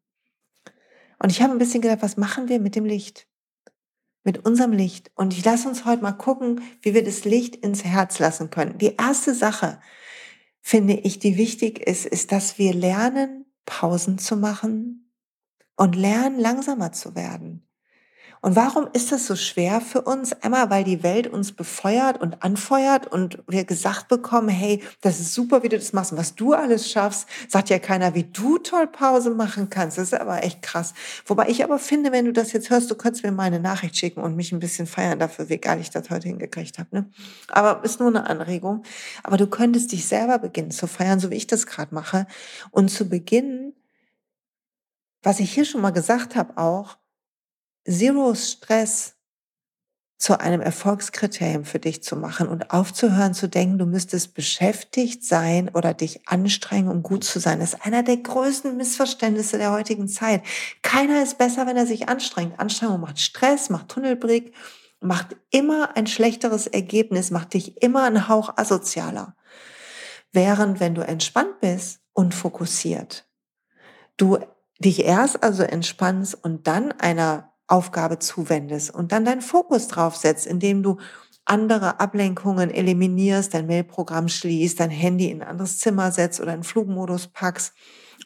Und 1.19 1.31
ich 1.31 1.43
habe 1.43 1.53
ein 1.53 1.59
bisschen 1.59 1.83
gedacht, 1.83 2.01
was 2.01 2.17
machen 2.17 2.49
wir 2.49 2.59
mit 2.59 2.75
dem 2.75 2.87
Licht? 2.87 3.27
Mit 4.25 4.45
unserem 4.45 4.73
Licht. 4.73 5.13
Und 5.15 5.33
ich 5.35 5.45
lasse 5.45 5.69
uns 5.69 5.85
heute 5.85 6.03
mal 6.03 6.13
gucken, 6.13 6.63
wie 6.83 6.95
wir 6.95 7.05
das 7.05 7.25
Licht 7.25 7.57
ins 7.57 7.85
Herz 7.85 8.19
lassen 8.19 8.51
können. 8.51 8.79
Die 8.79 8.97
erste 8.97 9.35
Sache, 9.35 9.81
finde 10.61 10.95
ich, 10.95 11.19
die 11.19 11.37
wichtig 11.37 11.79
ist, 11.79 12.07
ist, 12.07 12.33
dass 12.33 12.59
wir 12.59 12.75
lernen, 12.75 13.45
Pausen 13.67 14.19
zu 14.19 14.37
machen 14.37 15.13
und 15.77 15.95
lernen, 15.95 16.41
langsamer 16.41 16.93
zu 16.93 17.15
werden. 17.15 17.69
Und 18.45 18.57
warum 18.57 18.89
ist 18.93 19.11
das 19.11 19.27
so 19.27 19.37
schwer 19.37 19.81
für 19.81 20.03
uns? 20.03 20.35
Einmal, 20.43 20.69
weil 20.69 20.85
die 20.85 21.03
Welt 21.03 21.27
uns 21.27 21.53
befeuert 21.53 22.21
und 22.21 22.43
anfeuert 22.43 23.07
und 23.07 23.43
wir 23.49 23.65
gesagt 23.65 24.09
bekommen, 24.09 24.51
hey, 24.51 24.83
das 25.01 25.19
ist 25.19 25.33
super, 25.33 25.63
wie 25.63 25.71
du 25.71 25.79
das 25.79 25.95
machst. 25.95 26.13
Und 26.13 26.19
was 26.19 26.35
du 26.35 26.53
alles 26.53 26.91
schaffst, 26.91 27.27
sagt 27.49 27.71
ja 27.71 27.79
keiner, 27.79 28.15
wie 28.15 28.25
du 28.25 28.59
toll 28.59 28.87
Pause 28.87 29.31
machen 29.31 29.71
kannst. 29.71 29.97
Das 29.97 30.09
ist 30.09 30.21
aber 30.21 30.45
echt 30.45 30.61
krass. 30.61 30.93
Wobei 31.25 31.49
ich 31.49 31.65
aber 31.65 31.79
finde, 31.79 32.13
wenn 32.13 32.27
du 32.27 32.35
das 32.35 32.53
jetzt 32.53 32.69
hörst, 32.69 32.91
du 32.91 32.97
könntest 32.97 33.25
mir 33.25 33.33
mal 33.33 33.45
eine 33.45 33.61
Nachricht 33.61 33.97
schicken 33.97 34.21
und 34.21 34.37
mich 34.37 34.53
ein 34.53 34.61
bisschen 34.61 34.87
feiern 34.87 35.19
dafür, 35.19 35.49
wie 35.49 35.57
geil 35.57 35.81
ich 35.81 35.89
das 35.89 36.11
heute 36.11 36.29
hingekriegt 36.29 36.79
habe. 36.79 36.89
Ne? 36.93 37.11
Aber 37.49 37.83
ist 37.83 37.99
nur 37.99 38.11
eine 38.11 38.29
Anregung. 38.29 38.83
Aber 39.23 39.39
du 39.39 39.47
könntest 39.47 39.91
dich 39.91 40.07
selber 40.07 40.39
beginnen 40.39 40.71
zu 40.71 40.87
feiern, 40.87 41.19
so 41.19 41.31
wie 41.31 41.37
ich 41.37 41.47
das 41.47 41.65
gerade 41.65 41.95
mache. 41.95 42.27
Und 42.73 42.91
zu 42.91 43.09
beginnen, 43.09 43.73
was 45.23 45.41
ich 45.41 45.51
hier 45.51 45.65
schon 45.65 45.81
mal 45.81 45.93
gesagt 45.93 46.37
habe 46.37 46.59
auch, 46.59 46.99
Zero 47.87 48.35
Stress 48.35 49.15
zu 50.17 50.41
einem 50.41 50.63
Erfolgskriterium 50.63 51.65
für 51.65 51.79
dich 51.79 52.03
zu 52.03 52.17
machen 52.17 52.49
und 52.49 52.71
aufzuhören 52.71 53.35
zu 53.35 53.47
denken, 53.47 53.79
du 53.79 53.85
müsstest 53.85 54.33
beschäftigt 54.33 55.23
sein 55.23 55.69
oder 55.75 55.93
dich 55.93 56.27
anstrengen, 56.27 56.89
um 56.89 57.03
gut 57.03 57.25
zu 57.25 57.41
sein. 57.41 57.61
Das 57.61 57.75
ist 57.75 57.85
einer 57.85 58.03
der 58.03 58.17
größten 58.17 58.75
Missverständnisse 58.77 59.59
der 59.59 59.73
heutigen 59.73 60.09
Zeit. 60.09 60.43
Keiner 60.81 61.23
ist 61.23 61.37
besser, 61.37 61.67
wenn 61.67 61.77
er 61.77 61.87
sich 61.87 62.09
anstrengt. 62.09 62.59
Anstrengung 62.59 63.01
macht 63.01 63.21
Stress, 63.21 63.69
macht 63.69 63.91
Tunnelblick, 63.91 64.55
macht 65.01 65.37
immer 65.51 65.95
ein 65.97 66.07
schlechteres 66.07 66.67
Ergebnis, 66.69 67.31
macht 67.31 67.53
dich 67.53 67.83
immer 67.83 68.05
ein 68.05 68.27
Hauch 68.27 68.57
asozialer. 68.57 69.37
Während 70.33 70.81
wenn 70.81 70.95
du 70.95 71.03
entspannt 71.03 71.61
bist 71.61 72.01
und 72.15 72.35
fokussiert, 72.35 73.29
du 74.17 74.39
dich 74.79 75.05
erst 75.05 75.43
also 75.43 75.63
entspannst 75.65 76.35
und 76.43 76.67
dann 76.67 76.93
einer 76.93 77.54
Aufgabe 77.75 78.21
zuwendest 78.21 78.95
und 78.95 79.11
dann 79.11 79.25
deinen 79.25 79.43
Fokus 79.43 79.89
drauf 79.89 80.17
setzt, 80.17 80.47
indem 80.47 80.85
du 80.85 80.99
andere 81.45 81.99
Ablenkungen 81.99 82.71
eliminierst, 82.71 83.53
dein 83.53 83.67
Mailprogramm 83.67 84.29
schließt, 84.29 84.79
dein 84.79 84.91
Handy 84.91 85.31
in 85.31 85.43
ein 85.43 85.49
anderes 85.49 85.79
Zimmer 85.79 86.13
setzt 86.13 86.41
oder 86.41 86.55
in 86.55 86.63
Flugmodus 86.63 87.27
packst 87.29 87.75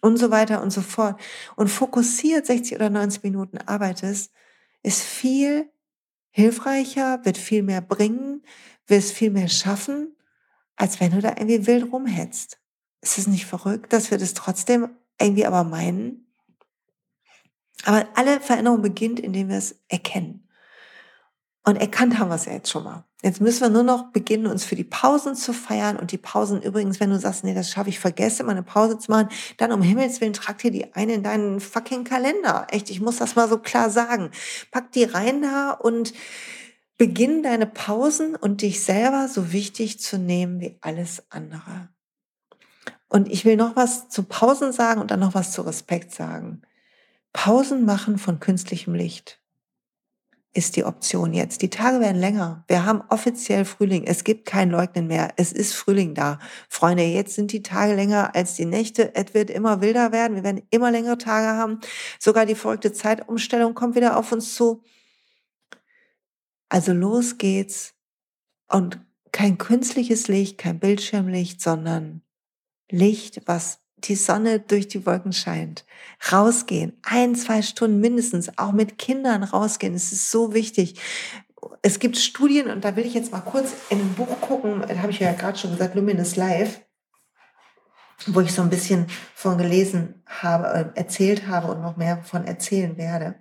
und 0.02 0.18
so 0.18 0.30
weiter 0.30 0.62
und 0.62 0.70
so 0.70 0.82
fort 0.82 1.18
und 1.56 1.68
fokussiert 1.68 2.46
60 2.46 2.76
oder 2.76 2.90
90 2.90 3.22
Minuten 3.22 3.58
arbeitest, 3.58 4.32
ist 4.82 5.02
viel 5.02 5.70
hilfreicher, 6.30 7.24
wird 7.24 7.38
viel 7.38 7.62
mehr 7.62 7.80
bringen, 7.80 8.42
wirst 8.86 9.12
viel 9.12 9.30
mehr 9.30 9.48
schaffen, 9.48 10.14
als 10.76 11.00
wenn 11.00 11.12
du 11.12 11.20
da 11.20 11.30
irgendwie 11.30 11.66
wild 11.66 11.92
rumhetzt. 11.92 12.60
Ist 13.00 13.18
es 13.18 13.26
nicht 13.26 13.46
verrückt, 13.46 13.92
dass 13.92 14.10
wir 14.10 14.18
das 14.18 14.34
trotzdem 14.34 14.90
irgendwie 15.20 15.46
aber 15.46 15.64
meinen? 15.64 16.27
Aber 17.84 18.06
alle 18.14 18.40
Veränderung 18.40 18.82
beginnt, 18.82 19.20
indem 19.20 19.48
wir 19.48 19.58
es 19.58 19.76
erkennen. 19.88 20.48
Und 21.64 21.76
erkannt 21.76 22.18
haben 22.18 22.28
wir 22.28 22.36
es 22.36 22.46
ja 22.46 22.52
jetzt 22.52 22.70
schon 22.70 22.84
mal. 22.84 23.04
Jetzt 23.22 23.40
müssen 23.40 23.60
wir 23.60 23.68
nur 23.68 23.82
noch 23.82 24.12
beginnen, 24.12 24.46
uns 24.46 24.64
für 24.64 24.76
die 24.76 24.84
Pausen 24.84 25.34
zu 25.34 25.52
feiern. 25.52 25.96
Und 25.96 26.12
die 26.12 26.18
Pausen 26.18 26.62
übrigens, 26.62 27.00
wenn 27.00 27.10
du 27.10 27.18
sagst, 27.18 27.44
nee, 27.44 27.52
das 27.52 27.70
schaffe 27.70 27.90
ich, 27.90 27.98
vergesse 27.98 28.44
mal 28.44 28.52
eine 28.52 28.62
Pause 28.62 28.98
zu 28.98 29.10
machen, 29.10 29.28
dann 29.56 29.72
um 29.72 29.82
Himmels 29.82 30.20
Willen 30.20 30.32
trag 30.32 30.58
dir 30.58 30.70
die 30.70 30.94
eine 30.94 31.14
in 31.14 31.22
deinen 31.22 31.60
fucking 31.60 32.04
Kalender. 32.04 32.68
Echt, 32.70 32.90
ich 32.90 33.00
muss 33.00 33.18
das 33.18 33.34
mal 33.34 33.48
so 33.48 33.58
klar 33.58 33.90
sagen. 33.90 34.30
Pack 34.70 34.92
die 34.92 35.04
rein 35.04 35.42
da 35.42 35.72
und 35.72 36.14
beginn 36.96 37.42
deine 37.42 37.66
Pausen 37.66 38.34
und 38.34 38.62
dich 38.62 38.82
selber 38.82 39.28
so 39.28 39.52
wichtig 39.52 40.00
zu 40.00 40.16
nehmen 40.16 40.60
wie 40.60 40.78
alles 40.80 41.24
andere. 41.28 41.88
Und 43.08 43.28
ich 43.28 43.44
will 43.44 43.56
noch 43.56 43.76
was 43.76 44.08
zu 44.08 44.22
Pausen 44.22 44.72
sagen 44.72 45.00
und 45.00 45.10
dann 45.10 45.20
noch 45.20 45.34
was 45.34 45.52
zu 45.52 45.62
Respekt 45.62 46.12
sagen. 46.12 46.62
Pausen 47.32 47.84
machen 47.84 48.18
von 48.18 48.40
künstlichem 48.40 48.94
Licht 48.94 49.40
ist 50.54 50.76
die 50.76 50.84
Option 50.84 51.34
jetzt. 51.34 51.62
Die 51.62 51.70
Tage 51.70 52.00
werden 52.00 52.18
länger. 52.20 52.64
Wir 52.68 52.84
haben 52.84 53.02
offiziell 53.08 53.64
Frühling. 53.64 54.04
Es 54.04 54.24
gibt 54.24 54.46
kein 54.46 54.70
Leugnen 54.70 55.06
mehr. 55.06 55.32
Es 55.36 55.52
ist 55.52 55.74
Frühling 55.74 56.14
da. 56.14 56.38
Freunde, 56.68 57.04
jetzt 57.04 57.34
sind 57.34 57.52
die 57.52 57.62
Tage 57.62 57.94
länger 57.94 58.34
als 58.34 58.54
die 58.54 58.64
Nächte. 58.64 59.14
Es 59.14 59.34
wird 59.34 59.50
immer 59.50 59.80
wilder 59.80 60.10
werden. 60.10 60.34
Wir 60.34 60.44
werden 60.44 60.62
immer 60.70 60.90
längere 60.90 61.18
Tage 61.18 61.56
haben. 61.56 61.80
Sogar 62.18 62.46
die 62.46 62.54
verrückte 62.54 62.92
Zeitumstellung 62.92 63.74
kommt 63.74 63.94
wieder 63.94 64.16
auf 64.16 64.32
uns 64.32 64.54
zu. 64.54 64.82
Also 66.68 66.92
los 66.92 67.38
geht's. 67.38 67.94
Und 68.68 69.00
kein 69.32 69.58
künstliches 69.58 70.28
Licht, 70.28 70.58
kein 70.58 70.80
Bildschirmlicht, 70.80 71.60
sondern 71.60 72.22
Licht, 72.90 73.42
was 73.46 73.80
die 74.04 74.14
Sonne 74.14 74.60
durch 74.60 74.88
die 74.88 75.04
Wolken 75.06 75.32
scheint. 75.32 75.84
Rausgehen, 76.32 76.98
ein, 77.02 77.34
zwei 77.34 77.62
Stunden 77.62 78.00
mindestens, 78.00 78.56
auch 78.58 78.72
mit 78.72 78.98
Kindern 78.98 79.42
rausgehen. 79.42 79.94
Es 79.94 80.12
ist 80.12 80.30
so 80.30 80.54
wichtig. 80.54 81.00
Es 81.82 81.98
gibt 81.98 82.16
Studien, 82.16 82.70
und 82.70 82.84
da 82.84 82.96
will 82.96 83.06
ich 83.06 83.14
jetzt 83.14 83.32
mal 83.32 83.40
kurz 83.40 83.72
in 83.90 84.00
ein 84.00 84.14
Buch 84.14 84.40
gucken, 84.40 84.84
da 84.86 84.96
habe 84.98 85.10
ich 85.10 85.20
ja 85.20 85.32
gerade 85.32 85.58
schon 85.58 85.72
gesagt, 85.72 85.94
Luminous 85.94 86.36
Life, 86.36 86.80
wo 88.26 88.40
ich 88.40 88.52
so 88.52 88.62
ein 88.62 88.70
bisschen 88.70 89.06
von 89.34 89.58
gelesen 89.58 90.22
habe, 90.26 90.92
äh, 90.94 90.98
erzählt 90.98 91.46
habe 91.46 91.68
und 91.68 91.82
noch 91.82 91.96
mehr 91.96 92.22
von 92.24 92.44
erzählen 92.44 92.96
werde 92.96 93.36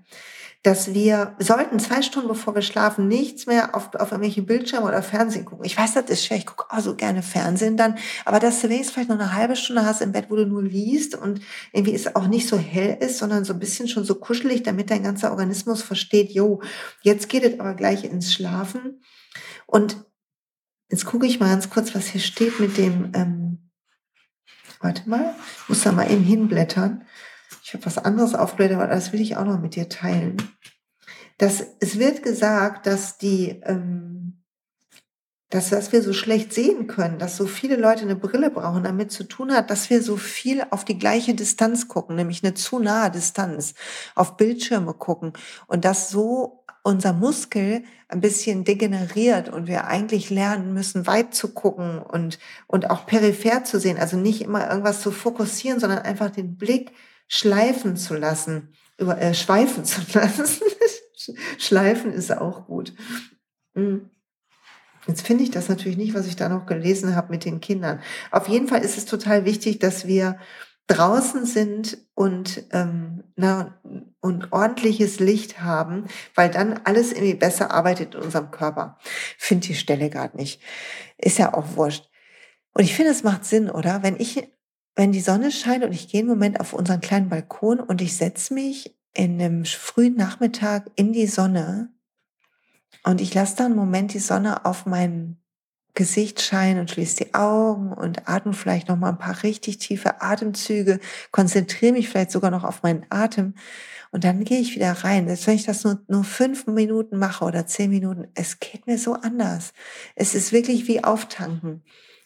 dass 0.67 0.93
wir 0.93 1.33
sollten 1.39 1.79
zwei 1.79 2.01
Stunden 2.01 2.27
bevor 2.27 2.53
wir 2.53 2.61
schlafen 2.61 3.07
nichts 3.07 3.45
mehr 3.45 3.73
auf, 3.73 3.95
auf 3.95 4.11
irgendwelche 4.11 4.41
Bildschirme 4.41 4.85
oder 4.85 5.01
Fernsehen 5.01 5.45
gucken. 5.45 5.63
Ich 5.63 5.77
weiß, 5.77 5.93
das 5.93 6.09
ist 6.09 6.25
schwer, 6.25 6.35
ich 6.35 6.45
gucke 6.45 6.65
auch 6.69 6.81
so 6.81 6.93
gerne 6.93 7.23
Fernsehen 7.23 7.77
dann, 7.77 7.95
aber 8.25 8.39
dass 8.39 8.59
du 8.59 8.67
wenigstens 8.67 8.93
vielleicht 8.93 9.09
noch 9.09 9.17
eine 9.17 9.33
halbe 9.33 9.55
Stunde 9.55 9.85
hast 9.85 10.01
im 10.01 10.11
Bett, 10.11 10.25
wo 10.27 10.35
du 10.35 10.45
nur 10.45 10.61
liest 10.61 11.15
und 11.15 11.39
irgendwie 11.71 11.95
es 11.95 12.13
auch 12.17 12.27
nicht 12.27 12.49
so 12.49 12.57
hell 12.57 12.97
ist, 12.99 13.17
sondern 13.17 13.45
so 13.45 13.53
ein 13.53 13.59
bisschen 13.59 13.87
schon 13.87 14.03
so 14.03 14.15
kuschelig, 14.15 14.63
damit 14.63 14.91
dein 14.91 15.03
ganzer 15.03 15.31
Organismus 15.31 15.81
versteht, 15.83 16.31
jo, 16.31 16.61
jetzt 17.01 17.29
geht 17.29 17.45
es 17.45 17.61
aber 17.61 17.73
gleich 17.73 18.03
ins 18.03 18.33
Schlafen. 18.33 19.01
Und 19.67 20.03
jetzt 20.91 21.05
gucke 21.05 21.27
ich 21.27 21.39
mal 21.39 21.47
ganz 21.49 21.69
kurz, 21.69 21.95
was 21.95 22.07
hier 22.07 22.19
steht 22.19 22.59
mit 22.59 22.77
dem, 22.77 23.13
ähm, 23.15 23.69
warte 24.81 25.09
mal, 25.09 25.33
muss 25.69 25.83
da 25.83 25.93
mal 25.93 26.11
eben 26.11 26.25
hinblättern. 26.25 27.05
Ich 27.67 27.73
habe 27.73 27.85
was 27.85 27.97
anderes 27.97 28.33
aufgeblättert, 28.33 28.77
aber 28.77 28.87
das 28.87 29.11
will 29.11 29.19
ich 29.19 29.35
auch 29.35 29.43
noch 29.43 29.59
mit 29.59 29.75
dir 29.75 29.89
teilen. 29.89 30.37
Das, 31.37 31.65
es 31.81 31.99
wird 31.99 32.23
gesagt, 32.23 32.87
dass 32.87 33.17
die, 33.17 33.59
ähm, 33.65 34.41
dass, 35.49 35.71
dass 35.71 35.91
wir 35.91 36.01
so 36.01 36.13
schlecht 36.13 36.53
sehen 36.53 36.87
können, 36.87 37.19
dass 37.19 37.35
so 37.35 37.45
viele 37.45 37.75
Leute 37.75 38.03
eine 38.03 38.15
Brille 38.15 38.51
brauchen, 38.51 38.85
damit 38.85 39.11
zu 39.11 39.25
tun 39.25 39.51
hat, 39.51 39.69
dass 39.69 39.89
wir 39.89 40.01
so 40.01 40.15
viel 40.15 40.63
auf 40.69 40.85
die 40.85 40.97
gleiche 40.97 41.35
Distanz 41.35 41.89
gucken, 41.89 42.15
nämlich 42.15 42.41
eine 42.41 42.53
zu 42.53 42.79
nahe 42.79 43.11
Distanz, 43.11 43.73
auf 44.15 44.37
Bildschirme 44.37 44.93
gucken 44.93 45.33
und 45.67 45.83
dass 45.83 46.09
so 46.09 46.63
unser 46.83 47.11
Muskel 47.11 47.83
ein 48.07 48.21
bisschen 48.21 48.63
degeneriert 48.63 49.49
und 49.49 49.67
wir 49.67 49.87
eigentlich 49.87 50.29
lernen 50.29 50.73
müssen, 50.73 51.05
weit 51.05 51.33
zu 51.33 51.53
gucken 51.53 51.99
und, 51.99 52.39
und 52.65 52.89
auch 52.89 53.05
peripher 53.05 53.65
zu 53.65 53.77
sehen, 53.77 53.97
also 53.97 54.15
nicht 54.15 54.41
immer 54.41 54.69
irgendwas 54.69 55.01
zu 55.01 55.11
fokussieren, 55.11 55.81
sondern 55.81 55.99
einfach 55.99 56.29
den 56.29 56.55
Blick 56.55 56.93
schleifen 57.27 57.97
zu 57.97 58.15
lassen, 58.15 58.73
über, 58.97 59.19
äh, 59.19 59.33
schweifen 59.33 59.85
zu 59.85 60.01
lassen. 60.13 60.47
Schleifen 61.57 62.13
ist 62.13 62.31
auch 62.31 62.67
gut. 62.67 62.93
Hm. 63.75 64.09
Jetzt 65.07 65.25
finde 65.25 65.43
ich 65.43 65.51
das 65.51 65.69
natürlich 65.69 65.97
nicht, 65.97 66.13
was 66.13 66.27
ich 66.27 66.35
da 66.35 66.49
noch 66.49 66.65
gelesen 66.65 67.15
habe 67.15 67.31
mit 67.31 67.45
den 67.45 67.61
Kindern. 67.61 68.01
Auf 68.29 68.49
jeden 68.49 68.67
Fall 68.67 68.83
ist 68.83 68.97
es 68.97 69.05
total 69.05 69.45
wichtig, 69.45 69.79
dass 69.79 70.05
wir 70.05 70.37
draußen 70.87 71.45
sind 71.45 71.97
und, 72.13 72.63
ähm, 72.71 73.23
na, 73.35 73.79
und 74.19 74.51
ordentliches 74.51 75.19
Licht 75.19 75.61
haben, 75.61 76.05
weil 76.35 76.49
dann 76.49 76.81
alles 76.83 77.11
irgendwie 77.11 77.35
besser 77.35 77.71
arbeitet 77.71 78.15
in 78.15 78.21
unserem 78.21 78.51
Körper. 78.51 78.97
Finde 79.37 79.67
die 79.67 79.75
Stelle 79.75 80.09
gerade 80.09 80.35
nicht. 80.35 80.61
Ist 81.17 81.39
ja 81.39 81.53
auch 81.53 81.75
wurscht. 81.75 82.09
Und 82.73 82.83
ich 82.83 82.93
finde, 82.93 83.11
es 83.11 83.23
macht 83.23 83.45
Sinn, 83.45 83.69
oder? 83.69 84.03
Wenn 84.03 84.19
ich 84.19 84.47
wenn 84.97 85.11
die 85.11 85.21
Sonne 85.21 85.51
scheint 85.51 85.83
und 85.83 85.93
ich 85.93 86.09
gehe 86.09 86.21
einen 86.21 86.29
Moment 86.29 86.59
auf 86.59 86.73
unseren 86.73 87.01
kleinen 87.01 87.29
Balkon 87.29 87.79
und 87.79 88.01
ich 88.01 88.17
setze 88.17 88.53
mich 88.53 88.97
in 89.13 89.39
einem 89.39 89.63
frühen 89.63 90.15
Nachmittag 90.15 90.89
in 90.95 91.13
die 91.13 91.27
Sonne 91.27 91.89
und 93.03 93.21
ich 93.21 93.31
lasse 93.33 93.55
dann 93.57 93.67
einen 93.67 93.75
Moment 93.75 94.15
die 94.15 94.19
Sonne 94.19 94.65
auf 94.65 94.87
mein 94.87 95.37
Gesicht 95.93 96.41
scheinen 96.41 96.79
und 96.79 96.89
schließe 96.89 97.25
die 97.25 97.33
Augen 97.35 97.93
und 97.93 98.27
atme 98.27 98.53
vielleicht 98.53 98.87
noch 98.87 98.97
mal 98.97 99.09
ein 99.09 99.19
paar 99.19 99.43
richtig 99.43 99.77
tiefe 99.77 100.21
Atemzüge, 100.21 100.99
konzentriere 101.31 101.93
mich 101.93 102.09
vielleicht 102.09 102.31
sogar 102.31 102.49
noch 102.49 102.63
auf 102.63 102.81
meinen 102.81 103.05
Atem 103.09 103.53
und 104.11 104.23
dann 104.23 104.43
gehe 104.45 104.59
ich 104.59 104.73
wieder 104.73 104.91
rein. 104.91 105.27
Selbst 105.27 105.45
wenn 105.45 105.55
ich 105.55 105.65
das 105.65 105.83
nur, 105.83 106.01
nur 106.07 106.23
fünf 106.23 106.65
Minuten 106.65 107.19
mache 107.19 107.45
oder 107.45 107.67
zehn 107.67 107.91
Minuten, 107.91 108.29
es 108.33 108.59
geht 108.59 108.87
mir 108.87 108.97
so 108.97 109.13
anders. 109.13 109.73
Es 110.15 110.33
ist 110.33 110.51
wirklich 110.51 110.87
wie 110.87 111.03
auftanken. 111.03 111.83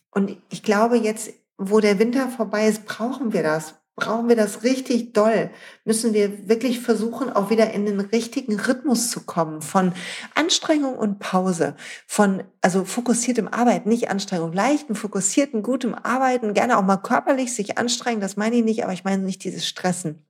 Und 0.09 0.37
ich 0.49 0.63
glaube 0.63 0.97
jetzt 0.97 1.31
wo 1.70 1.80
der 1.80 2.00
Winter 2.00 2.30
vorbei 2.30 2.68
ist, 2.68 2.86
brauchen 2.86 3.34
wir 3.34 3.44
das. 3.44 3.75
Brauchen 3.98 4.30
wir 4.30 4.36
das 4.36 4.63
richtig 4.63 5.13
doll? 5.13 5.51
Müssen 5.86 6.13
wir 6.13 6.48
wirklich 6.48 6.80
versuchen, 6.80 7.30
auch 7.30 7.50
wieder 7.50 7.72
in 7.72 7.86
den 7.86 8.00
richtigen 8.00 8.60
Rhythmus 8.60 9.12
zu 9.12 9.25
kommen 9.25 9.62
von 9.62 9.94
Anstrengung 10.34 10.98
und 10.98 11.20
Pause, 11.20 11.75
von 12.08 12.44
also 12.62 12.86
fokussiertem 12.86 13.48
Arbeiten, 13.48 13.89
nicht 13.89 14.10
Anstrengung, 14.10 14.53
leichten, 14.53 14.96
fokussierten, 14.96 15.62
gutem 15.62 15.94
Arbeiten, 15.94 16.53
gerne 16.53 16.77
auch 16.77 16.84
mal 16.84 16.98
körperlich 16.98 17.53
sich 17.53 17.77
anstrengen, 17.77 18.22
das 18.22 18.38
meine 18.38 18.56
ich 18.56 18.63
nicht, 18.63 18.84
aber 18.84 18.94
ich 18.94 19.03
meine 19.03 19.24
nicht 19.24 19.44
dieses 19.44 19.68
Stressen 19.68 20.25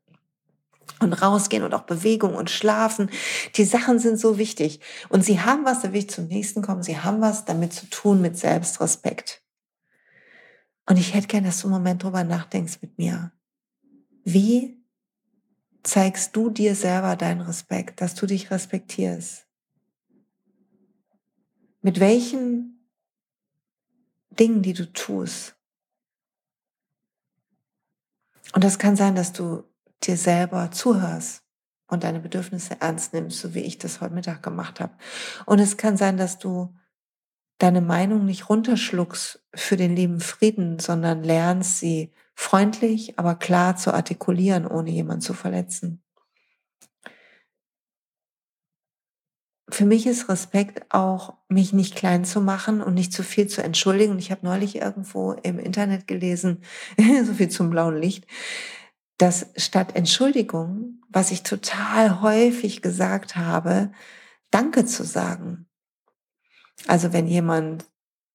und 0.99 1.13
rausgehen 1.13 1.63
und 1.63 1.73
auch 1.73 1.83
Bewegung 1.83 2.35
und 2.35 2.49
Schlafen. 2.49 3.09
Die 3.55 3.65
Sachen 3.65 3.99
sind 3.99 4.19
so 4.19 4.37
wichtig. 4.37 4.79
Und 5.09 5.23
sie 5.23 5.39
haben 5.39 5.65
was, 5.65 5.81
da 5.81 5.93
will 5.93 5.99
ich 5.99 6.09
zum 6.09 6.27
nächsten 6.27 6.61
kommen, 6.61 6.83
sie 6.83 6.97
haben 6.97 7.21
was 7.21 7.45
damit 7.45 7.73
zu 7.73 7.89
tun 7.89 8.21
mit 8.21 8.37
Selbstrespekt. 8.37 9.40
Und 10.85 10.97
ich 10.97 11.13
hätte 11.13 11.27
gern, 11.27 11.43
dass 11.43 11.61
du 11.61 11.67
einen 11.67 11.75
Moment 11.75 12.03
drüber 12.03 12.23
nachdenkst 12.23 12.79
mit 12.81 12.97
mir. 12.97 13.31
Wie 14.23 14.81
zeigst 15.83 16.35
du 16.35 16.49
dir 16.49 16.75
selber 16.75 17.15
deinen 17.15 17.41
Respekt, 17.41 18.01
dass 18.01 18.15
du 18.15 18.25
dich 18.25 18.51
respektierst? 18.51 19.47
Mit 21.81 21.99
welchen 21.99 22.87
Dingen, 24.29 24.61
die 24.61 24.73
du 24.73 24.91
tust? 24.91 25.55
Und 28.53 28.63
das 28.63 28.79
kann 28.79 28.95
sein, 28.95 29.15
dass 29.15 29.33
du 29.33 29.63
dir 30.03 30.17
selber 30.17 30.71
zuhörst 30.71 31.43
und 31.87 32.03
deine 32.03 32.19
Bedürfnisse 32.19 32.79
ernst 32.79 33.13
nimmst, 33.13 33.39
so 33.39 33.53
wie 33.53 33.61
ich 33.61 33.77
das 33.77 34.01
heute 34.01 34.13
Mittag 34.13 34.43
gemacht 34.43 34.79
habe. 34.79 34.93
Und 35.45 35.59
es 35.59 35.77
kann 35.77 35.97
sein, 35.97 36.17
dass 36.17 36.37
du 36.37 36.73
deine 37.61 37.81
Meinung 37.81 38.25
nicht 38.25 38.49
runterschluckst 38.49 39.45
für 39.53 39.77
den 39.77 39.95
lieben 39.95 40.19
Frieden, 40.19 40.79
sondern 40.79 41.23
lernst 41.23 41.79
sie 41.79 42.11
freundlich, 42.33 43.19
aber 43.19 43.35
klar 43.35 43.75
zu 43.75 43.93
artikulieren, 43.93 44.65
ohne 44.65 44.89
jemanden 44.89 45.21
zu 45.21 45.33
verletzen. 45.35 46.01
Für 49.69 49.85
mich 49.85 50.07
ist 50.07 50.27
Respekt 50.27 50.85
auch, 50.89 51.35
mich 51.47 51.71
nicht 51.71 51.95
klein 51.95 52.25
zu 52.25 52.41
machen 52.41 52.81
und 52.81 52.95
nicht 52.95 53.13
zu 53.13 53.23
viel 53.23 53.47
zu 53.47 53.63
entschuldigen. 53.63 54.17
Ich 54.17 54.31
habe 54.31 54.45
neulich 54.45 54.75
irgendwo 54.75 55.33
im 55.33 55.59
Internet 55.59 56.07
gelesen, 56.07 56.63
so 57.23 57.33
viel 57.33 57.49
zum 57.49 57.69
blauen 57.69 57.95
Licht, 57.95 58.25
dass 59.17 59.51
statt 59.55 59.95
Entschuldigung, 59.95 61.01
was 61.09 61.31
ich 61.31 61.43
total 61.43 62.21
häufig 62.21 62.81
gesagt 62.81 63.35
habe, 63.35 63.91
Danke 64.49 64.85
zu 64.85 65.05
sagen. 65.05 65.70
Also 66.87 67.13
wenn 67.13 67.27
jemand 67.27 67.85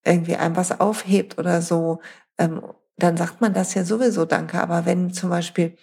irgendwie 0.05 0.37
einem 0.37 0.57
was 0.57 0.81
aufhebt 0.81 1.39
oder 1.39 1.63
so, 1.63 2.01
ähm, 2.39 2.63
dann 2.97 3.17
sagt 3.17 3.41
man 3.41 3.53
das 3.53 3.75
ja 3.75 3.85
sowieso 3.85 4.25
Danke. 4.25 4.61
Aber 4.61 4.87
wenn 4.87 5.13
zum 5.13 5.31
Beispiel, 5.31 5.77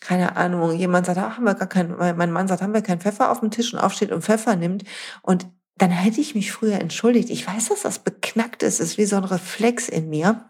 keine 0.00 0.36
Ahnung, 0.36 0.72
jemand 0.74 1.06
sagt, 1.06 1.18
ach, 1.18 1.36
haben 1.36 1.44
wir 1.44 1.54
gar 1.54 1.68
kein, 1.68 1.96
mein 1.96 2.32
Mann 2.32 2.48
sagt, 2.48 2.62
haben 2.62 2.74
wir 2.74 2.82
keinen 2.82 3.00
Pfeffer 3.00 3.30
auf 3.30 3.40
dem 3.40 3.50
Tisch 3.50 3.72
und 3.72 3.80
aufsteht 3.80 4.12
und 4.12 4.22
Pfeffer 4.22 4.56
nimmt 4.56 4.84
und 5.22 5.46
dann 5.78 5.90
hätte 5.90 6.20
ich 6.20 6.34
mich 6.34 6.50
früher 6.50 6.80
entschuldigt. 6.80 7.30
Ich 7.30 7.46
weiß, 7.46 7.68
dass 7.68 7.82
das 7.82 8.00
beknackt 8.00 8.64
ist, 8.64 8.80
es 8.80 8.90
ist 8.90 8.98
wie 8.98 9.06
so 9.06 9.16
ein 9.16 9.24
Reflex 9.24 9.88
in 9.88 10.10
mir. 10.10 10.44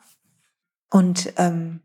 Und 0.90 1.34
ähm, 1.36 1.80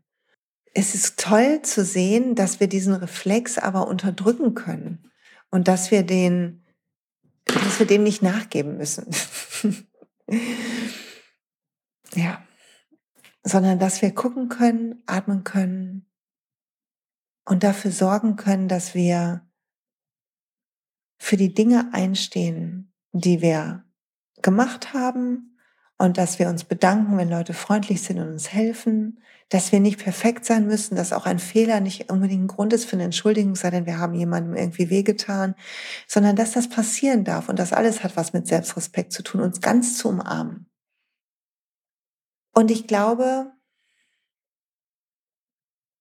es 0.72 0.94
ist 0.94 1.20
toll 1.20 1.60
zu 1.62 1.84
sehen, 1.84 2.34
dass 2.34 2.58
wir 2.58 2.68
diesen 2.68 2.94
Reflex 2.94 3.58
aber 3.58 3.86
unterdrücken 3.86 4.54
können 4.54 5.10
und 5.50 5.68
dass 5.68 5.90
wir 5.90 6.02
den, 6.02 6.64
dass 7.44 7.78
wir 7.78 7.86
dem 7.86 8.02
nicht 8.02 8.22
nachgeben 8.22 8.78
müssen. 8.78 9.06
ja, 12.14 12.46
sondern 13.42 13.78
dass 13.78 14.02
wir 14.02 14.14
gucken 14.14 14.48
können, 14.48 15.02
atmen 15.06 15.44
können 15.44 16.10
und 17.44 17.62
dafür 17.62 17.90
sorgen 17.90 18.36
können, 18.36 18.68
dass 18.68 18.94
wir 18.94 19.48
für 21.18 21.36
die 21.36 21.54
Dinge 21.54 21.92
einstehen, 21.92 22.92
die 23.12 23.40
wir 23.40 23.84
gemacht 24.42 24.92
haben 24.92 25.53
und 26.04 26.18
dass 26.18 26.38
wir 26.38 26.48
uns 26.48 26.64
bedanken, 26.64 27.16
wenn 27.16 27.30
Leute 27.30 27.54
freundlich 27.54 28.02
sind 28.02 28.18
und 28.18 28.28
uns 28.28 28.52
helfen, 28.52 29.22
dass 29.48 29.72
wir 29.72 29.80
nicht 29.80 29.98
perfekt 29.98 30.44
sein 30.44 30.66
müssen, 30.66 30.96
dass 30.96 31.14
auch 31.14 31.24
ein 31.24 31.38
Fehler 31.38 31.80
nicht 31.80 32.12
unbedingt 32.12 32.44
ein 32.44 32.46
Grund 32.48 32.74
ist 32.74 32.84
für 32.84 32.96
eine 32.96 33.04
Entschuldigung, 33.04 33.54
sei 33.54 33.70
denn 33.70 33.86
wir 33.86 33.98
haben 33.98 34.14
jemandem 34.14 34.54
irgendwie 34.54 34.90
wehgetan, 34.90 35.54
sondern 36.06 36.36
dass 36.36 36.52
das 36.52 36.68
passieren 36.68 37.24
darf 37.24 37.48
und 37.48 37.58
das 37.58 37.72
alles 37.72 38.04
hat 38.04 38.16
was 38.16 38.34
mit 38.34 38.46
Selbstrespekt 38.46 39.12
zu 39.12 39.22
tun, 39.22 39.40
uns 39.40 39.62
ganz 39.62 39.96
zu 39.96 40.10
umarmen. 40.10 40.66
Und 42.52 42.70
ich 42.70 42.86
glaube, 42.86 43.50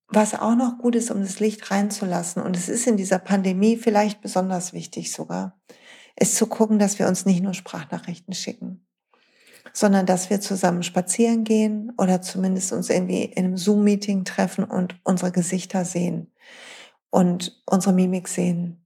was 0.07 0.35
auch 0.35 0.55
noch 0.55 0.79
gut 0.79 0.95
ist, 0.95 1.11
um 1.11 1.21
das 1.21 1.39
Licht 1.39 1.71
reinzulassen, 1.71 2.43
und 2.43 2.57
es 2.57 2.67
ist 2.67 2.87
in 2.87 2.97
dieser 2.97 3.19
Pandemie 3.19 3.77
vielleicht 3.77 4.21
besonders 4.21 4.73
wichtig 4.73 5.13
sogar, 5.13 5.59
ist 6.19 6.35
zu 6.35 6.47
gucken, 6.47 6.77
dass 6.77 6.99
wir 6.99 7.07
uns 7.07 7.25
nicht 7.25 7.41
nur 7.41 7.53
Sprachnachrichten 7.53 8.33
schicken 8.33 8.85
sondern 9.73 10.05
dass 10.05 10.29
wir 10.29 10.39
zusammen 10.39 10.83
spazieren 10.83 11.43
gehen 11.43 11.91
oder 11.97 12.21
zumindest 12.21 12.71
uns 12.71 12.89
irgendwie 12.89 13.23
in 13.23 13.45
einem 13.45 13.57
Zoom-Meeting 13.57 14.23
treffen 14.23 14.63
und 14.63 14.99
unsere 15.03 15.31
Gesichter 15.31 15.83
sehen 15.83 16.31
und 17.09 17.61
unsere 17.65 17.93
Mimik 17.93 18.27
sehen 18.27 18.85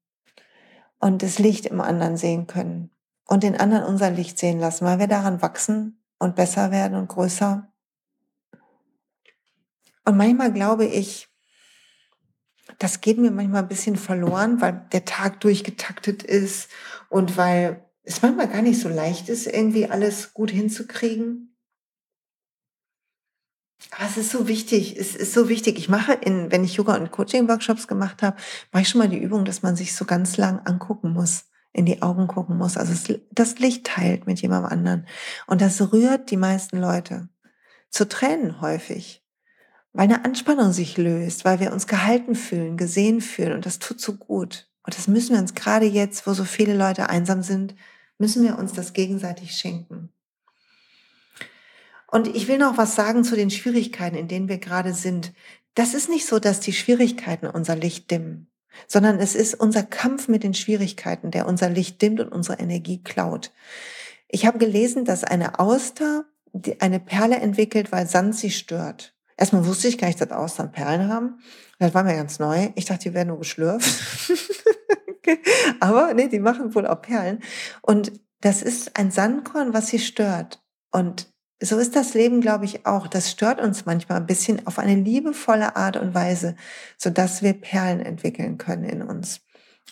und 1.00 1.22
das 1.22 1.40
Licht 1.40 1.66
im 1.66 1.82
anderen 1.82 2.16
sehen 2.16 2.48
können 2.48 2.90
und 3.28 3.44
den 3.44 3.60
anderen 3.60 3.84
unser 3.84 4.10
Licht 4.10 4.40
sehen 4.40 4.60
lassen, 4.60 4.86
weil 4.86 5.00
wir 5.00 5.08
daran 5.08 5.42
wachsen 5.42 6.02
und 6.20 6.36
besser 6.36 6.72
werden 6.72 6.98
und 6.98 7.10
größer. 7.10 7.72
Und 10.06 10.18
manchmal 10.18 10.54
glaube 10.54 10.86
ich, 10.86 11.28
das 12.80 13.02
geht 13.02 13.18
mir 13.18 13.32
manchmal 13.32 13.64
ein 13.64 13.68
bisschen 13.68 13.98
verloren, 13.98 14.62
weil 14.62 14.88
der 14.94 15.04
Tag 15.04 15.42
durchgetaktet 15.42 16.24
ist 16.24 16.70
und 17.10 17.36
weil 17.38 17.87
es 18.08 18.22
manchmal 18.22 18.48
gar 18.48 18.62
nicht 18.62 18.80
so 18.80 18.88
leicht 18.88 19.28
ist, 19.28 19.48
irgendwie 19.48 19.88
alles 19.88 20.34
gut 20.34 20.50
hinzukriegen. 20.50 21.54
Aber 23.92 24.06
es 24.06 24.16
ist 24.16 24.32
so 24.32 24.48
wichtig, 24.48 24.98
es 24.98 25.14
ist 25.14 25.34
so 25.34 25.50
wichtig. 25.50 25.78
Ich 25.78 25.90
mache 25.90 26.14
in, 26.14 26.50
wenn 26.50 26.64
ich 26.64 26.76
Yoga 26.76 26.96
und 26.96 27.12
Coaching-Workshops 27.12 27.88
gemacht 27.88 28.24
habe, 28.24 28.38
mache 28.72 28.84
ich 28.84 28.90
schon 28.90 29.00
mal 29.00 29.10
die 29.10 29.22
Übung, 29.22 29.44
dass 29.44 29.62
man 29.62 29.76
sich 29.76 29.94
so 29.94 30.06
ganz 30.06 30.38
lang 30.38 30.60
angucken 30.66 31.12
muss, 31.12 31.46
in 31.74 31.86
die 31.86 32.02
Augen 32.02 32.28
gucken 32.28 32.58
muss. 32.58 32.78
Also 32.78 33.14
das 33.32 33.60
Licht 33.60 33.86
teilt 33.86 34.26
mit 34.26 34.42
jemandem 34.42 34.72
anderen. 34.72 35.08
Und 35.46 35.60
das 35.60 35.92
rührt 35.92 36.32
die 36.32 36.38
meisten 36.38 36.80
Leute. 36.80 37.28
Zu 37.90 38.08
Tränen 38.08 38.62
häufig. 38.62 39.22
Weil 39.92 40.06
eine 40.06 40.24
Anspannung 40.24 40.72
sich 40.72 40.98
löst, 40.98 41.44
weil 41.44 41.60
wir 41.60 41.74
uns 41.74 41.88
gehalten 41.88 42.36
fühlen, 42.36 42.78
gesehen 42.78 43.20
fühlen. 43.20 43.54
Und 43.54 43.66
das 43.66 43.80
tut 43.80 44.00
so 44.00 44.16
gut. 44.16 44.70
Und 44.84 44.98
das 44.98 45.10
müssen 45.10 45.34
wir 45.34 45.42
uns 45.42 45.56
gerade 45.56 45.86
jetzt, 45.86 46.26
wo 46.26 46.34
so 46.34 46.46
viele 46.46 46.76
Leute 46.76 47.10
einsam 47.10 47.42
sind, 47.44 47.76
müssen 48.18 48.44
wir 48.44 48.58
uns 48.58 48.74
das 48.74 48.94
gegenseitig 48.94 49.52
schenken. 49.52 50.10
Und 52.10 52.28
ich 52.28 52.48
will 52.48 52.58
noch 52.58 52.78
was 52.78 52.96
sagen 52.96 53.24
zu 53.24 53.36
den 53.36 53.50
Schwierigkeiten, 53.50 54.16
in 54.16 54.28
denen 54.28 54.48
wir 54.48 54.60
gerade 54.60 54.94
sind. 54.94 55.34
Das 55.76 55.94
ist 55.94 56.10
nicht 56.10 56.26
so, 56.26 56.40
dass 56.40 56.60
die 56.60 56.74
Schwierigkeiten 56.74 57.48
unser 57.48 57.76
Licht 57.76 58.10
dimmen, 58.10 58.50
sondern 58.88 59.20
es 59.20 59.36
ist 59.36 59.56
unser 59.56 59.84
Kampf 59.84 60.28
mit 60.28 60.44
den 60.44 60.54
Schwierigkeiten, 60.54 61.32
der 61.32 61.48
unser 61.48 61.70
Licht 61.70 62.02
dimmt 62.02 62.20
und 62.20 62.30
unsere 62.30 62.60
Energie 62.60 63.04
klaut. 63.04 63.52
Ich 64.30 64.46
habe 64.46 64.58
gelesen, 64.58 65.06
dass 65.06 65.24
eine 65.24 65.60
Auster 65.60 66.26
eine 66.80 67.00
Perle 67.00 67.36
entwickelt, 67.36 67.92
weil 67.92 68.08
Sand 68.08 68.36
sie 68.36 68.52
stört. 68.52 69.14
Erstmal 69.36 69.66
wusste 69.66 69.88
ich 69.88 69.98
gar 69.98 70.08
nicht, 70.08 70.20
dass 70.20 70.32
Austern 70.32 70.72
Perlen 70.72 71.10
haben. 71.10 71.40
Das 71.78 71.94
war 71.94 72.04
mir 72.04 72.16
ganz 72.16 72.40
neu. 72.40 72.70
Ich 72.76 72.86
dachte, 72.86 73.10
die 73.10 73.14
werden 73.14 73.28
nur 73.28 73.40
geschlürft. 73.40 73.88
Aber 75.80 76.14
nee, 76.14 76.28
die 76.28 76.40
machen 76.40 76.74
wohl 76.76 76.88
auch 76.88 77.02
Perlen. 77.02 77.40
Und 77.82 78.12
das 78.42 78.62
ist 78.62 78.98
ein 78.98 79.12
Sandkorn, 79.12 79.74
was 79.74 79.88
sie 79.88 80.00
stört. 80.00 80.64
Und 80.92 81.32
so 81.62 81.78
ist 81.78 81.96
das 81.96 82.14
Leben, 82.14 82.42
glaube 82.42 82.66
ich, 82.66 82.86
auch. 82.86 83.08
Das 83.08 83.32
stört 83.32 83.60
uns 83.60 83.86
manchmal 83.86 84.20
ein 84.20 84.28
bisschen 84.28 84.68
auf 84.68 84.78
eine 84.80 84.96
liebevolle 84.96 85.76
Art 85.76 85.98
und 85.98 86.14
Weise, 86.14 86.56
sodass 86.98 87.42
wir 87.42 87.54
Perlen 87.54 88.00
entwickeln 88.00 88.58
können 88.58 88.84
in 88.84 89.02
uns. 89.02 89.42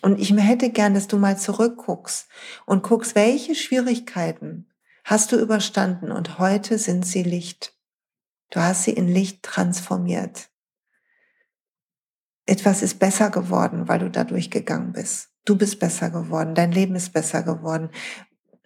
Und 0.02 0.20
ich 0.20 0.36
hätte 0.36 0.70
gern, 0.70 0.94
dass 0.94 1.08
du 1.08 1.18
mal 1.18 1.38
zurückguckst 1.38 2.28
und 2.66 2.84
guckst, 2.84 3.16
welche 3.16 3.56
Schwierigkeiten 3.56 4.70
hast 5.04 5.32
du 5.32 5.38
überstanden 5.38 6.12
und 6.12 6.38
heute 6.38 6.78
sind 6.78 7.06
sie 7.06 7.24
Licht. 7.24 7.74
Du 8.52 8.60
hast 8.60 8.84
sie 8.84 8.92
in 8.92 9.08
Licht 9.08 9.42
transformiert 9.42 10.50
etwas 12.46 12.82
ist 12.82 13.00
besser 13.00 13.30
geworden, 13.30 13.88
weil 13.88 14.00
du 14.00 14.10
da 14.10 14.24
durchgegangen 14.24 14.94
bist. 14.94 15.30
Du 15.46 15.56
bist 15.56 15.80
besser 15.80 16.10
geworden, 16.10 16.56
dein 16.56 16.72
Leben 16.72 16.96
ist 16.96 17.14
besser 17.14 17.44
geworden, 17.44 17.90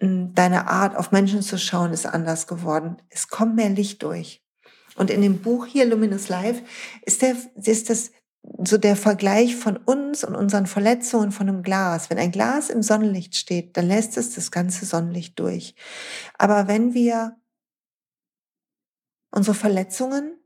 hm, 0.00 0.34
deine 0.34 0.68
Art 0.68 0.96
auf 0.96 1.12
Menschen 1.12 1.42
zu 1.42 1.58
schauen 1.58 1.92
ist 1.92 2.06
anders 2.06 2.46
geworden. 2.46 2.96
Es 3.08 3.28
kommt 3.28 3.56
mehr 3.56 3.70
Licht 3.70 4.02
durch. 4.02 4.42
Und 4.96 5.10
in 5.10 5.22
dem 5.22 5.40
Buch 5.40 5.66
hier 5.66 5.86
Luminous 5.86 6.28
Life 6.28 6.62
ist 7.02 7.22
der, 7.22 7.36
ist 7.54 7.90
das 7.90 8.10
so 8.64 8.78
der 8.78 8.96
Vergleich 8.96 9.56
von 9.56 9.76
uns 9.76 10.24
und 10.24 10.34
unseren 10.34 10.66
Verletzungen 10.66 11.32
von 11.32 11.48
einem 11.48 11.62
Glas. 11.62 12.10
Wenn 12.10 12.18
ein 12.18 12.32
Glas 12.32 12.70
im 12.70 12.82
Sonnenlicht 12.82 13.36
steht, 13.36 13.76
dann 13.76 13.86
lässt 13.86 14.16
es 14.16 14.34
das 14.34 14.50
ganze 14.50 14.86
Sonnenlicht 14.86 15.38
durch. 15.38 15.74
Aber 16.38 16.66
wenn 16.66 16.94
wir 16.94 17.36
unsere 19.30 19.54
Verletzungen 19.54 20.38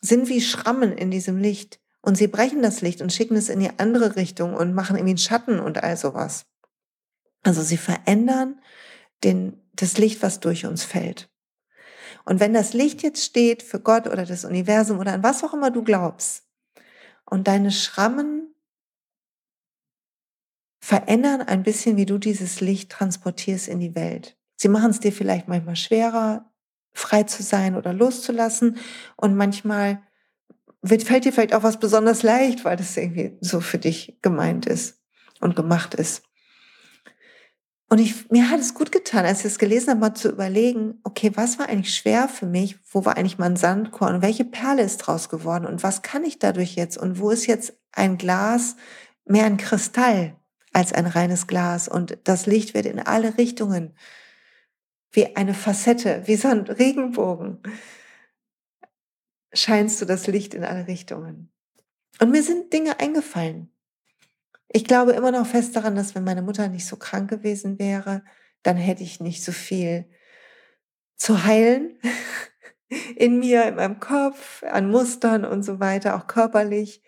sind 0.00 0.28
wie 0.28 0.40
Schrammen 0.40 0.92
in 0.92 1.10
diesem 1.10 1.38
Licht, 1.38 1.80
und 2.02 2.16
sie 2.16 2.28
brechen 2.28 2.62
das 2.62 2.80
Licht 2.80 3.02
und 3.02 3.12
schicken 3.12 3.36
es 3.36 3.48
in 3.48 3.60
die 3.60 3.78
andere 3.78 4.16
Richtung 4.16 4.54
und 4.54 4.74
machen 4.74 4.96
irgendwie 4.96 5.12
einen 5.12 5.18
Schatten 5.18 5.60
und 5.60 5.82
all 5.82 5.96
sowas. 5.96 6.46
Also 7.42 7.62
sie 7.62 7.76
verändern 7.76 8.60
den, 9.24 9.60
das 9.74 9.98
Licht, 9.98 10.22
was 10.22 10.40
durch 10.40 10.66
uns 10.66 10.84
fällt. 10.84 11.30
Und 12.24 12.40
wenn 12.40 12.52
das 12.52 12.72
Licht 12.72 13.02
jetzt 13.02 13.24
steht 13.24 13.62
für 13.62 13.80
Gott 13.80 14.06
oder 14.06 14.26
das 14.26 14.44
Universum 14.44 14.98
oder 14.98 15.12
an 15.12 15.22
was 15.22 15.42
auch 15.42 15.54
immer 15.54 15.70
du 15.70 15.82
glaubst 15.82 16.44
und 17.24 17.48
deine 17.48 17.70
Schrammen 17.70 18.54
verändern 20.80 21.42
ein 21.42 21.62
bisschen, 21.62 21.96
wie 21.96 22.06
du 22.06 22.18
dieses 22.18 22.60
Licht 22.60 22.90
transportierst 22.90 23.68
in 23.68 23.80
die 23.80 23.94
Welt. 23.94 24.36
Sie 24.56 24.68
machen 24.68 24.90
es 24.90 25.00
dir 25.00 25.12
vielleicht 25.12 25.48
manchmal 25.48 25.76
schwerer, 25.76 26.50
frei 26.92 27.22
zu 27.22 27.42
sein 27.42 27.76
oder 27.76 27.92
loszulassen 27.92 28.78
und 29.16 29.36
manchmal 29.36 30.02
wird, 30.82 31.02
fällt 31.02 31.24
dir 31.24 31.32
vielleicht 31.32 31.54
auch 31.54 31.62
was 31.62 31.78
besonders 31.78 32.22
leicht, 32.22 32.64
weil 32.64 32.76
das 32.76 32.96
irgendwie 32.96 33.36
so 33.40 33.60
für 33.60 33.78
dich 33.78 34.18
gemeint 34.22 34.66
ist 34.66 35.00
und 35.40 35.56
gemacht 35.56 35.94
ist. 35.94 36.22
Und 37.88 37.98
ich, 37.98 38.30
mir 38.30 38.50
hat 38.50 38.60
es 38.60 38.74
gut 38.74 38.92
getan, 38.92 39.24
als 39.24 39.40
ich 39.40 39.46
es 39.46 39.58
gelesen 39.58 39.90
habe, 39.90 40.00
mal 40.00 40.14
zu 40.14 40.30
überlegen, 40.30 41.00
okay, 41.02 41.32
was 41.34 41.58
war 41.58 41.68
eigentlich 41.68 41.94
schwer 41.94 42.28
für 42.28 42.46
mich? 42.46 42.78
Wo 42.88 43.04
war 43.04 43.16
eigentlich 43.16 43.38
mein 43.38 43.56
Sandkorn? 43.56 44.16
Und 44.16 44.22
welche 44.22 44.44
Perle 44.44 44.82
ist 44.82 44.98
draus 44.98 45.28
geworden? 45.28 45.66
Und 45.66 45.82
was 45.82 46.02
kann 46.02 46.24
ich 46.24 46.38
dadurch 46.38 46.76
jetzt? 46.76 46.96
Und 46.96 47.18
wo 47.18 47.30
ist 47.30 47.46
jetzt 47.46 47.74
ein 47.92 48.16
Glas 48.16 48.76
mehr 49.24 49.44
ein 49.44 49.56
Kristall? 49.56 50.36
als 50.72 50.92
ein 50.92 51.06
reines 51.06 51.46
Glas 51.46 51.88
und 51.88 52.18
das 52.24 52.46
Licht 52.46 52.74
wird 52.74 52.86
in 52.86 53.00
alle 53.00 53.38
Richtungen 53.38 53.94
wie 55.12 55.34
eine 55.34 55.54
Facette, 55.54 56.22
wie 56.26 56.36
so 56.36 56.48
ein 56.48 56.60
Regenbogen 56.60 57.58
scheinst 59.52 60.00
du 60.00 60.04
das 60.04 60.26
Licht 60.26 60.54
in 60.54 60.64
alle 60.64 60.86
Richtungen. 60.86 61.52
Und 62.20 62.30
mir 62.30 62.42
sind 62.42 62.72
Dinge 62.72 63.00
eingefallen. 63.00 63.72
Ich 64.68 64.84
glaube 64.84 65.12
immer 65.12 65.32
noch 65.32 65.46
fest 65.46 65.74
daran, 65.74 65.96
dass 65.96 66.14
wenn 66.14 66.24
meine 66.24 66.42
Mutter 66.42 66.68
nicht 66.68 66.86
so 66.86 66.96
krank 66.96 67.28
gewesen 67.28 67.78
wäre, 67.78 68.22
dann 68.62 68.76
hätte 68.76 69.02
ich 69.02 69.20
nicht 69.20 69.42
so 69.42 69.52
viel 69.52 70.08
zu 71.16 71.44
heilen 71.44 71.98
in 73.16 73.38
mir, 73.38 73.64
in 73.64 73.76
meinem 73.76 74.00
Kopf, 74.00 74.62
an 74.62 74.90
Mustern 74.90 75.44
und 75.44 75.62
so 75.62 75.80
weiter, 75.80 76.16
auch 76.16 76.26
körperlich. 76.26 77.02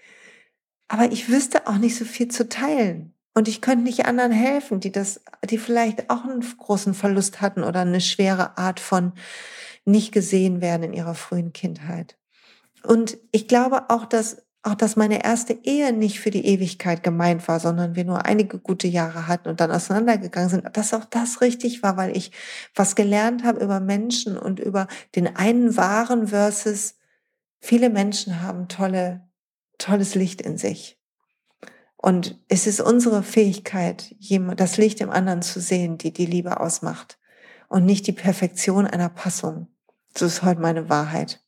Aber 0.88 1.12
ich 1.12 1.28
wüsste 1.28 1.66
auch 1.66 1.78
nicht 1.78 1.96
so 1.96 2.04
viel 2.04 2.28
zu 2.28 2.48
teilen. 2.48 3.14
Und 3.34 3.48
ich 3.48 3.62
könnte 3.62 3.84
nicht 3.84 4.04
anderen 4.04 4.32
helfen, 4.32 4.80
die 4.80 4.92
das, 4.92 5.22
die 5.48 5.56
vielleicht 5.56 6.10
auch 6.10 6.24
einen 6.24 6.40
großen 6.40 6.92
Verlust 6.92 7.40
hatten 7.40 7.62
oder 7.62 7.80
eine 7.80 8.00
schwere 8.00 8.58
Art 8.58 8.78
von 8.78 9.12
nicht 9.84 10.12
gesehen 10.12 10.60
werden 10.60 10.82
in 10.82 10.92
ihrer 10.92 11.14
frühen 11.14 11.52
Kindheit. 11.52 12.18
Und 12.84 13.18
ich 13.30 13.48
glaube 13.48 13.90
auch, 13.90 14.04
dass 14.04 14.42
auch 14.64 14.74
dass 14.76 14.94
meine 14.94 15.24
erste 15.24 15.58
Ehe 15.64 15.92
nicht 15.92 16.20
für 16.20 16.30
die 16.30 16.46
Ewigkeit 16.46 17.02
gemeint 17.02 17.48
war, 17.48 17.58
sondern 17.58 17.96
wir 17.96 18.04
nur 18.04 18.24
einige 18.24 18.60
gute 18.60 18.86
Jahre 18.86 19.26
hatten 19.26 19.48
und 19.48 19.60
dann 19.60 19.72
auseinandergegangen 19.72 20.50
sind, 20.50 20.76
dass 20.76 20.94
auch 20.94 21.04
das 21.04 21.40
richtig 21.40 21.82
war, 21.82 21.96
weil 21.96 22.16
ich 22.16 22.30
was 22.74 22.94
gelernt 22.94 23.42
habe 23.42 23.62
über 23.62 23.80
Menschen 23.80 24.38
und 24.38 24.60
über 24.60 24.86
den 25.16 25.34
einen 25.36 25.76
wahren 25.76 26.28
versus 26.28 26.94
viele 27.60 27.90
Menschen 27.90 28.40
haben 28.40 28.68
tolle, 28.68 29.28
tolles 29.78 30.14
Licht 30.14 30.40
in 30.40 30.56
sich. 30.58 30.96
Und 31.96 32.40
es 32.48 32.66
ist 32.68 32.80
unsere 32.80 33.24
Fähigkeit, 33.24 34.14
das 34.56 34.76
Licht 34.76 35.00
im 35.00 35.10
anderen 35.10 35.42
zu 35.42 35.60
sehen, 35.60 35.98
die 35.98 36.12
die 36.12 36.26
Liebe 36.26 36.60
ausmacht 36.60 37.18
und 37.68 37.84
nicht 37.84 38.06
die 38.06 38.12
Perfektion 38.12 38.86
einer 38.86 39.08
Passung. 39.08 39.68
So 40.16 40.26
ist 40.26 40.42
heute 40.42 40.60
meine 40.60 40.88
Wahrheit. 40.88 41.41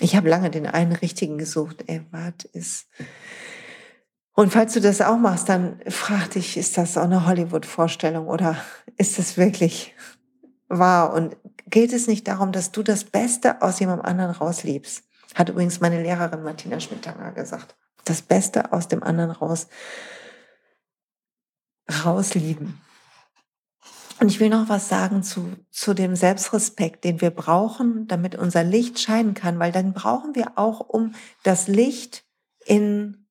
Ich 0.00 0.16
habe 0.16 0.28
lange 0.28 0.50
den 0.50 0.66
einen 0.66 0.92
richtigen 0.92 1.38
gesucht. 1.38 1.84
Ey, 1.86 2.04
was 2.10 2.44
ist. 2.52 2.86
Und 4.34 4.52
falls 4.52 4.74
du 4.74 4.80
das 4.80 5.00
auch 5.00 5.16
machst, 5.16 5.48
dann 5.48 5.80
frag 5.88 6.30
dich, 6.30 6.58
ist 6.58 6.76
das 6.76 6.98
auch 6.98 7.04
eine 7.04 7.26
Hollywood-Vorstellung 7.26 8.26
oder 8.26 8.56
ist 8.98 9.18
es 9.18 9.38
wirklich 9.38 9.94
wahr? 10.68 11.14
Und 11.14 11.36
geht 11.70 11.94
es 11.94 12.06
nicht 12.06 12.28
darum, 12.28 12.52
dass 12.52 12.70
du 12.70 12.82
das 12.82 13.04
Beste 13.04 13.62
aus 13.62 13.80
jemandem 13.80 14.04
anderen 14.04 14.32
rausliebst? 14.32 15.04
Hat 15.34 15.48
übrigens 15.48 15.80
meine 15.80 16.02
Lehrerin 16.02 16.42
Martina 16.42 16.78
Schmidtanger 16.80 17.32
gesagt. 17.32 17.76
Das 18.04 18.20
Beste 18.20 18.72
aus 18.72 18.88
dem 18.88 19.02
anderen 19.02 19.30
raus, 19.30 19.68
rauslieben. 22.04 22.78
Und 24.18 24.30
ich 24.30 24.40
will 24.40 24.48
noch 24.48 24.68
was 24.68 24.88
sagen 24.88 25.22
zu, 25.22 25.56
zu 25.70 25.92
dem 25.92 26.16
Selbstrespekt, 26.16 27.04
den 27.04 27.20
wir 27.20 27.30
brauchen, 27.30 28.06
damit 28.06 28.34
unser 28.34 28.64
Licht 28.64 28.98
scheinen 28.98 29.34
kann, 29.34 29.58
weil 29.58 29.72
dann 29.72 29.92
brauchen 29.92 30.34
wir 30.34 30.52
auch, 30.56 30.80
um 30.80 31.14
das 31.42 31.68
Licht 31.68 32.24
in, 32.64 33.26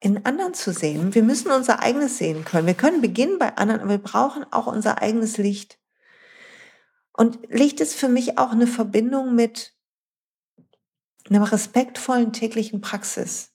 in 0.00 0.24
anderen 0.24 0.54
zu 0.54 0.72
sehen. 0.72 1.14
Wir 1.14 1.22
müssen 1.22 1.50
unser 1.50 1.80
eigenes 1.80 2.16
sehen 2.16 2.44
können. 2.46 2.66
Wir 2.66 2.74
können 2.74 3.02
beginnen 3.02 3.38
bei 3.38 3.54
anderen, 3.56 3.82
aber 3.82 3.90
wir 3.90 3.98
brauchen 3.98 4.44
auch 4.50 4.66
unser 4.66 5.02
eigenes 5.02 5.36
Licht. 5.36 5.78
Und 7.12 7.38
Licht 7.50 7.80
ist 7.80 7.96
für 7.96 8.08
mich 8.08 8.38
auch 8.38 8.52
eine 8.52 8.66
Verbindung 8.66 9.34
mit 9.34 9.74
einer 11.28 11.52
respektvollen 11.52 12.32
täglichen 12.32 12.80
Praxis 12.80 13.47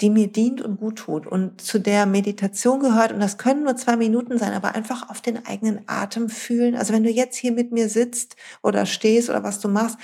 die 0.00 0.10
mir 0.10 0.28
dient 0.28 0.60
und 0.60 0.78
gut 0.78 0.98
tut 0.98 1.26
und 1.26 1.60
zu 1.60 1.78
der 1.78 2.04
Meditation 2.04 2.80
gehört. 2.80 3.12
Und 3.12 3.20
das 3.20 3.38
können 3.38 3.64
nur 3.64 3.76
zwei 3.76 3.96
Minuten 3.96 4.38
sein, 4.38 4.52
aber 4.52 4.74
einfach 4.74 5.08
auf 5.08 5.22
den 5.22 5.46
eigenen 5.46 5.82
Atem 5.86 6.28
fühlen. 6.28 6.76
Also 6.76 6.92
wenn 6.92 7.04
du 7.04 7.10
jetzt 7.10 7.36
hier 7.36 7.52
mit 7.52 7.72
mir 7.72 7.88
sitzt 7.88 8.36
oder 8.62 8.84
stehst 8.84 9.30
oder 9.30 9.42
was 9.42 9.60
du 9.60 9.68
machst, 9.68 9.98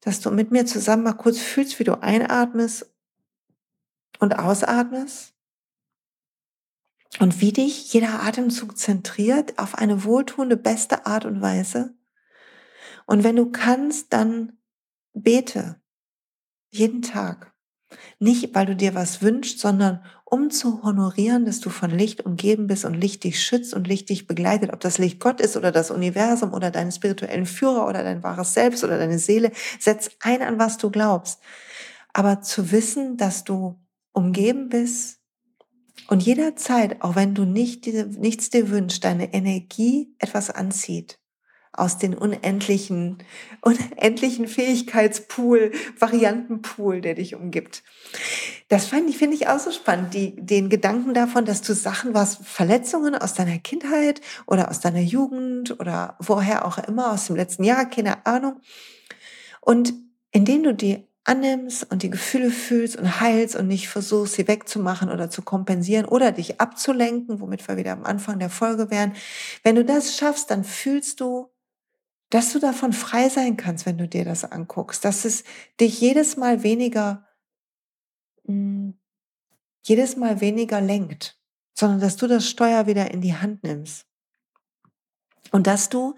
dass 0.00 0.20
du 0.20 0.30
mit 0.30 0.50
mir 0.50 0.64
zusammen 0.64 1.02
mal 1.02 1.12
kurz 1.12 1.38
fühlst, 1.38 1.78
wie 1.78 1.84
du 1.84 2.02
einatmest 2.02 2.90
und 4.18 4.38
ausatmest. 4.38 5.34
Und 7.18 7.40
wie 7.40 7.52
dich 7.52 7.92
jeder 7.92 8.22
Atemzug 8.22 8.78
zentriert 8.78 9.58
auf 9.58 9.74
eine 9.74 10.04
wohltuende, 10.04 10.56
beste 10.56 11.06
Art 11.06 11.24
und 11.24 11.42
Weise. 11.42 11.94
Und 13.04 13.24
wenn 13.24 13.36
du 13.36 13.50
kannst, 13.50 14.12
dann 14.12 14.58
bete. 15.12 15.80
Jeden 16.70 17.02
Tag. 17.02 17.49
Nicht, 18.18 18.54
weil 18.54 18.66
du 18.66 18.76
dir 18.76 18.94
was 18.94 19.22
wünschst, 19.22 19.58
sondern 19.58 20.04
um 20.24 20.50
zu 20.50 20.82
honorieren, 20.82 21.44
dass 21.44 21.60
du 21.60 21.70
von 21.70 21.90
Licht 21.90 22.24
umgeben 22.24 22.66
bist 22.66 22.84
und 22.84 22.94
Licht 22.94 23.24
dich 23.24 23.42
schützt 23.42 23.74
und 23.74 23.88
Licht 23.88 24.08
dich 24.10 24.26
begleitet. 24.26 24.72
Ob 24.72 24.80
das 24.80 24.98
Licht 24.98 25.20
Gott 25.20 25.40
ist 25.40 25.56
oder 25.56 25.72
das 25.72 25.90
Universum 25.90 26.52
oder 26.52 26.70
deinen 26.70 26.92
spirituellen 26.92 27.46
Führer 27.46 27.86
oder 27.86 28.04
dein 28.04 28.22
wahres 28.22 28.54
Selbst 28.54 28.84
oder 28.84 28.98
deine 28.98 29.18
Seele, 29.18 29.50
setz 29.78 30.10
ein, 30.20 30.42
an 30.42 30.58
was 30.58 30.78
du 30.78 30.90
glaubst. 30.90 31.40
Aber 32.12 32.42
zu 32.42 32.70
wissen, 32.72 33.16
dass 33.16 33.44
du 33.44 33.78
umgeben 34.12 34.68
bist 34.68 35.20
und 36.08 36.22
jederzeit, 36.22 37.02
auch 37.02 37.16
wenn 37.16 37.34
du 37.34 37.44
nicht, 37.44 37.86
nichts 37.86 38.50
dir 38.50 38.70
wünschst, 38.70 39.04
deine 39.04 39.32
Energie 39.32 40.14
etwas 40.18 40.50
anzieht 40.50 41.19
aus 41.72 41.98
den 41.98 42.14
unendlichen, 42.14 43.18
unendlichen 43.60 44.48
Fähigkeitspool, 44.48 45.72
Variantenpool, 45.98 47.00
der 47.00 47.14
dich 47.14 47.34
umgibt. 47.34 47.82
Das 48.68 48.86
fand 48.86 49.08
ich, 49.10 49.18
finde 49.18 49.36
ich 49.36 49.48
auch 49.48 49.58
so 49.58 49.70
spannend, 49.70 50.14
die, 50.14 50.34
den 50.36 50.68
Gedanken 50.68 51.14
davon, 51.14 51.44
dass 51.44 51.62
du 51.62 51.74
Sachen, 51.74 52.14
was 52.14 52.38
Verletzungen 52.42 53.14
aus 53.14 53.34
deiner 53.34 53.58
Kindheit 53.58 54.20
oder 54.46 54.70
aus 54.70 54.80
deiner 54.80 55.00
Jugend 55.00 55.78
oder 55.80 56.16
woher 56.20 56.64
auch 56.64 56.78
immer, 56.78 57.12
aus 57.12 57.26
dem 57.26 57.36
letzten 57.36 57.64
Jahr, 57.64 57.88
keine 57.88 58.26
Ahnung. 58.26 58.60
Und 59.60 59.92
indem 60.32 60.62
du 60.62 60.74
die 60.74 61.06
annimmst 61.24 61.90
und 61.90 62.02
die 62.02 62.10
Gefühle 62.10 62.50
fühlst 62.50 62.96
und 62.96 63.20
heilst 63.20 63.54
und 63.54 63.68
nicht 63.68 63.88
versuchst, 63.88 64.34
sie 64.34 64.48
wegzumachen 64.48 65.10
oder 65.10 65.30
zu 65.30 65.42
kompensieren 65.42 66.06
oder 66.06 66.32
dich 66.32 66.60
abzulenken, 66.60 67.40
womit 67.40 67.66
wir 67.68 67.76
wieder 67.76 67.92
am 67.92 68.04
Anfang 68.04 68.38
der 68.38 68.50
Folge 68.50 68.90
wären. 68.90 69.12
Wenn 69.62 69.76
du 69.76 69.84
das 69.84 70.16
schaffst, 70.16 70.50
dann 70.50 70.64
fühlst 70.64 71.20
du 71.20 71.50
dass 72.30 72.52
du 72.52 72.60
davon 72.60 72.92
frei 72.92 73.28
sein 73.28 73.56
kannst, 73.56 73.86
wenn 73.86 73.98
du 73.98 74.08
dir 74.08 74.24
das 74.24 74.44
anguckst, 74.44 75.04
dass 75.04 75.24
es 75.24 75.44
dich 75.80 76.00
jedes 76.00 76.36
Mal 76.36 76.62
weniger, 76.62 77.26
mh, 78.44 78.54
hm, 78.54 78.94
jedes 79.82 80.16
Mal 80.16 80.40
weniger 80.40 80.80
lenkt, 80.80 81.38
sondern 81.74 82.00
dass 82.00 82.16
du 82.16 82.26
das 82.26 82.48
Steuer 82.48 82.86
wieder 82.86 83.10
in 83.10 83.20
die 83.20 83.34
Hand 83.34 83.64
nimmst. 83.64 84.06
Und 85.52 85.66
dass 85.66 85.88
du 85.88 86.14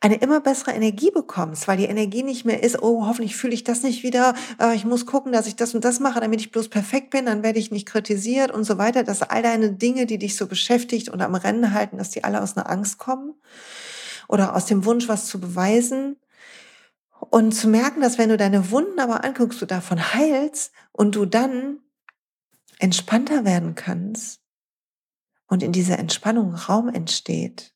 eine 0.00 0.16
immer 0.16 0.40
bessere 0.40 0.72
Energie 0.72 1.10
bekommst, 1.10 1.66
weil 1.66 1.76
die 1.76 1.86
Energie 1.86 2.22
nicht 2.22 2.44
mehr 2.44 2.62
ist, 2.62 2.82
oh, 2.82 3.06
hoffentlich 3.06 3.36
fühle 3.36 3.54
ich 3.54 3.64
das 3.64 3.82
nicht 3.82 4.02
wieder, 4.02 4.34
äh, 4.60 4.74
ich 4.74 4.84
muss 4.84 5.06
gucken, 5.06 5.32
dass 5.32 5.46
ich 5.46 5.56
das 5.56 5.74
und 5.74 5.84
das 5.84 5.98
mache, 5.98 6.20
damit 6.20 6.40
ich 6.40 6.52
bloß 6.52 6.68
perfekt 6.68 7.10
bin, 7.10 7.26
dann 7.26 7.42
werde 7.42 7.58
ich 7.58 7.70
nicht 7.70 7.86
kritisiert 7.86 8.50
und 8.52 8.64
so 8.64 8.78
weiter, 8.78 9.02
dass 9.02 9.22
all 9.22 9.42
deine 9.42 9.72
Dinge, 9.72 10.06
die 10.06 10.18
dich 10.18 10.36
so 10.36 10.46
beschäftigt 10.46 11.08
und 11.08 11.20
am 11.20 11.34
Rennen 11.34 11.74
halten, 11.74 11.98
dass 11.98 12.10
die 12.10 12.22
alle 12.22 12.42
aus 12.42 12.56
einer 12.56 12.70
Angst 12.70 12.98
kommen, 12.98 13.34
oder 14.28 14.54
aus 14.54 14.66
dem 14.66 14.84
Wunsch, 14.84 15.08
was 15.08 15.26
zu 15.26 15.40
beweisen. 15.40 16.16
Und 17.30 17.52
zu 17.52 17.68
merken, 17.68 18.00
dass 18.00 18.16
wenn 18.16 18.28
du 18.28 18.36
deine 18.36 18.70
Wunden 18.70 19.00
aber 19.00 19.24
anguckst, 19.24 19.60
du 19.60 19.66
davon 19.66 20.14
heilst 20.14 20.72
und 20.92 21.16
du 21.16 21.26
dann 21.26 21.80
entspannter 22.78 23.44
werden 23.44 23.74
kannst 23.74 24.40
und 25.48 25.64
in 25.64 25.72
dieser 25.72 25.98
Entspannung 25.98 26.54
Raum 26.54 26.88
entsteht 26.88 27.74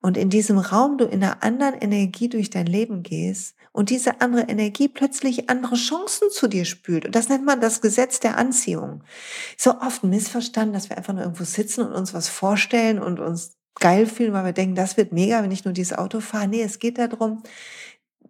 und 0.00 0.16
in 0.16 0.30
diesem 0.30 0.58
Raum 0.58 0.98
du 0.98 1.04
in 1.04 1.22
einer 1.22 1.42
anderen 1.42 1.74
Energie 1.74 2.28
durch 2.28 2.50
dein 2.50 2.66
Leben 2.66 3.02
gehst 3.02 3.54
und 3.72 3.90
diese 3.90 4.20
andere 4.20 4.42
Energie 4.42 4.88
plötzlich 4.88 5.48
andere 5.50 5.76
Chancen 5.76 6.30
zu 6.30 6.48
dir 6.48 6.64
spült. 6.64 7.06
Und 7.06 7.14
das 7.14 7.28
nennt 7.28 7.44
man 7.44 7.60
das 7.60 7.80
Gesetz 7.80 8.20
der 8.20 8.36
Anziehung. 8.36 9.04
So 9.56 9.80
oft 9.80 10.02
missverstanden, 10.02 10.74
dass 10.74 10.90
wir 10.90 10.96
einfach 10.96 11.12
nur 11.12 11.22
irgendwo 11.22 11.44
sitzen 11.44 11.82
und 11.82 11.92
uns 11.92 12.14
was 12.14 12.28
vorstellen 12.28 12.98
und 12.98 13.20
uns 13.20 13.55
geil 13.80 14.06
fühlen, 14.06 14.32
weil 14.32 14.44
wir 14.44 14.52
denken, 14.52 14.74
das 14.74 14.96
wird 14.96 15.12
mega, 15.12 15.42
wenn 15.42 15.52
ich 15.52 15.64
nur 15.64 15.74
dieses 15.74 15.96
Auto 15.96 16.20
fahre. 16.20 16.48
Nee, 16.48 16.62
es 16.62 16.78
geht 16.78 16.98
darum, 16.98 17.42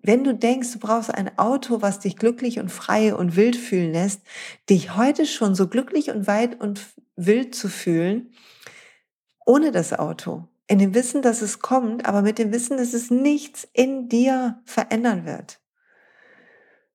wenn 0.02 0.22
du 0.22 0.34
denkst, 0.34 0.72
du 0.72 0.78
brauchst 0.78 1.12
ein 1.12 1.36
Auto, 1.36 1.82
was 1.82 1.98
dich 1.98 2.16
glücklich 2.16 2.60
und 2.60 2.70
frei 2.70 3.14
und 3.14 3.34
wild 3.34 3.56
fühlen 3.56 3.92
lässt, 3.92 4.22
dich 4.70 4.96
heute 4.96 5.26
schon 5.26 5.54
so 5.54 5.68
glücklich 5.68 6.10
und 6.10 6.26
weit 6.26 6.60
und 6.60 6.80
wild 7.16 7.54
zu 7.54 7.68
fühlen, 7.68 8.30
ohne 9.44 9.72
das 9.72 9.92
Auto. 9.92 10.44
In 10.68 10.78
dem 10.78 10.94
Wissen, 10.94 11.22
dass 11.22 11.42
es 11.42 11.60
kommt, 11.60 12.06
aber 12.06 12.22
mit 12.22 12.38
dem 12.38 12.52
Wissen, 12.52 12.76
dass 12.76 12.92
es 12.92 13.10
nichts 13.10 13.66
in 13.72 14.08
dir 14.08 14.60
verändern 14.64 15.24
wird. 15.24 15.60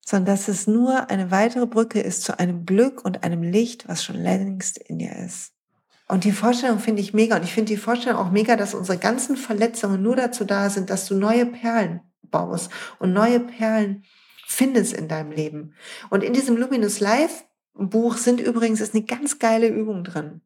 Sondern 0.06 0.34
dass 0.34 0.48
es 0.48 0.68
nur 0.68 1.10
eine 1.10 1.32
weitere 1.32 1.68
Brücke 1.68 2.02
ist 2.02 2.24
zu 2.24 2.40
einem 2.40 2.66
Glück 2.66 3.04
und 3.04 3.24
einem 3.24 3.44
Licht, 3.44 3.88
was 3.88 4.04
schon 4.04 4.18
längst 4.18 4.78
in 4.78 5.00
dir 5.00 5.16
ist. 5.16 5.54
Und 6.12 6.26
die 6.26 6.34
Vorstellung 6.34 6.80
finde 6.80 7.02
ich 7.02 7.14
mega. 7.14 7.38
Und 7.38 7.46
ich 7.46 7.54
finde 7.54 7.72
die 7.72 7.78
Vorstellung 7.78 8.20
auch 8.20 8.32
mega, 8.32 8.58
dass 8.58 8.74
unsere 8.74 8.98
ganzen 8.98 9.38
Verletzungen 9.38 10.02
nur 10.02 10.18
dazu 10.18 10.44
da 10.44 10.70
sind, 10.70 10.90
dass 10.90 11.08
du 11.08 11.16
neue 11.16 11.46
Perlen 11.46 12.02
baust 12.24 12.70
und 13.00 13.14
neue 13.14 13.40
Perlen 13.40 14.04
findest 14.46 14.92
in 14.92 15.08
deinem 15.08 15.32
Leben. 15.32 15.74
Und 16.10 16.26
in 16.26 16.34
diesem 16.34 16.58
Luminous 16.58 17.00
Life 17.00 17.46
Buch 17.76 18.18
sind 18.18 18.42
übrigens, 18.42 18.82
ist 18.82 18.94
eine 18.94 19.06
ganz 19.06 19.40
geile 19.40 19.70
Übung 19.70 20.04
drin. 20.04 20.42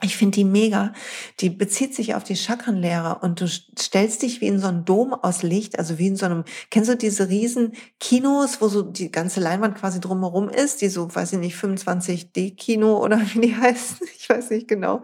Ich 0.00 0.16
finde 0.16 0.36
die 0.36 0.44
mega. 0.44 0.92
Die 1.40 1.50
bezieht 1.50 1.92
sich 1.92 2.14
auf 2.14 2.22
die 2.22 2.36
Chakrenlehre 2.36 3.18
und 3.20 3.40
du 3.40 3.48
stellst 3.48 4.22
dich 4.22 4.40
wie 4.40 4.46
in 4.46 4.60
so 4.60 4.68
einen 4.68 4.84
Dom 4.84 5.12
aus 5.12 5.42
Licht, 5.42 5.76
also 5.76 5.98
wie 5.98 6.06
in 6.06 6.16
so 6.16 6.26
einem, 6.26 6.44
kennst 6.70 6.88
du 6.88 6.96
diese 6.96 7.28
riesen 7.28 7.72
Kinos, 7.98 8.60
wo 8.60 8.68
so 8.68 8.82
die 8.82 9.10
ganze 9.10 9.40
Leinwand 9.40 9.76
quasi 9.76 9.98
drumherum 9.98 10.50
ist, 10.50 10.82
die 10.82 10.88
so, 10.88 11.12
weiß 11.12 11.32
ich 11.32 11.38
nicht, 11.40 11.56
25D-Kino 11.56 13.02
oder 13.02 13.20
wie 13.32 13.40
die 13.40 13.56
heißen, 13.56 14.06
ich 14.16 14.28
weiß 14.28 14.50
nicht 14.50 14.68
genau. 14.68 15.02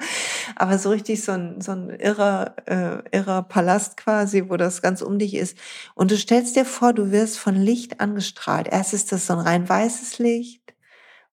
Aber 0.54 0.78
so 0.78 0.90
richtig 0.90 1.24
so 1.24 1.32
ein, 1.32 1.60
so 1.60 1.72
ein 1.72 1.90
irrer, 1.90 2.54
äh, 2.66 2.98
irrer 3.10 3.42
Palast 3.42 3.96
quasi, 3.96 4.44
wo 4.48 4.56
das 4.56 4.80
ganz 4.80 5.02
um 5.02 5.18
dich 5.18 5.34
ist. 5.34 5.58
Und 5.96 6.12
du 6.12 6.16
stellst 6.16 6.54
dir 6.54 6.64
vor, 6.64 6.92
du 6.92 7.10
wirst 7.10 7.38
von 7.38 7.56
Licht 7.56 8.00
angestrahlt. 8.00 8.68
Erst 8.68 8.94
ist 8.94 9.10
das 9.10 9.26
so 9.26 9.32
ein 9.32 9.40
rein 9.40 9.68
weißes 9.68 10.20
Licht 10.20 10.63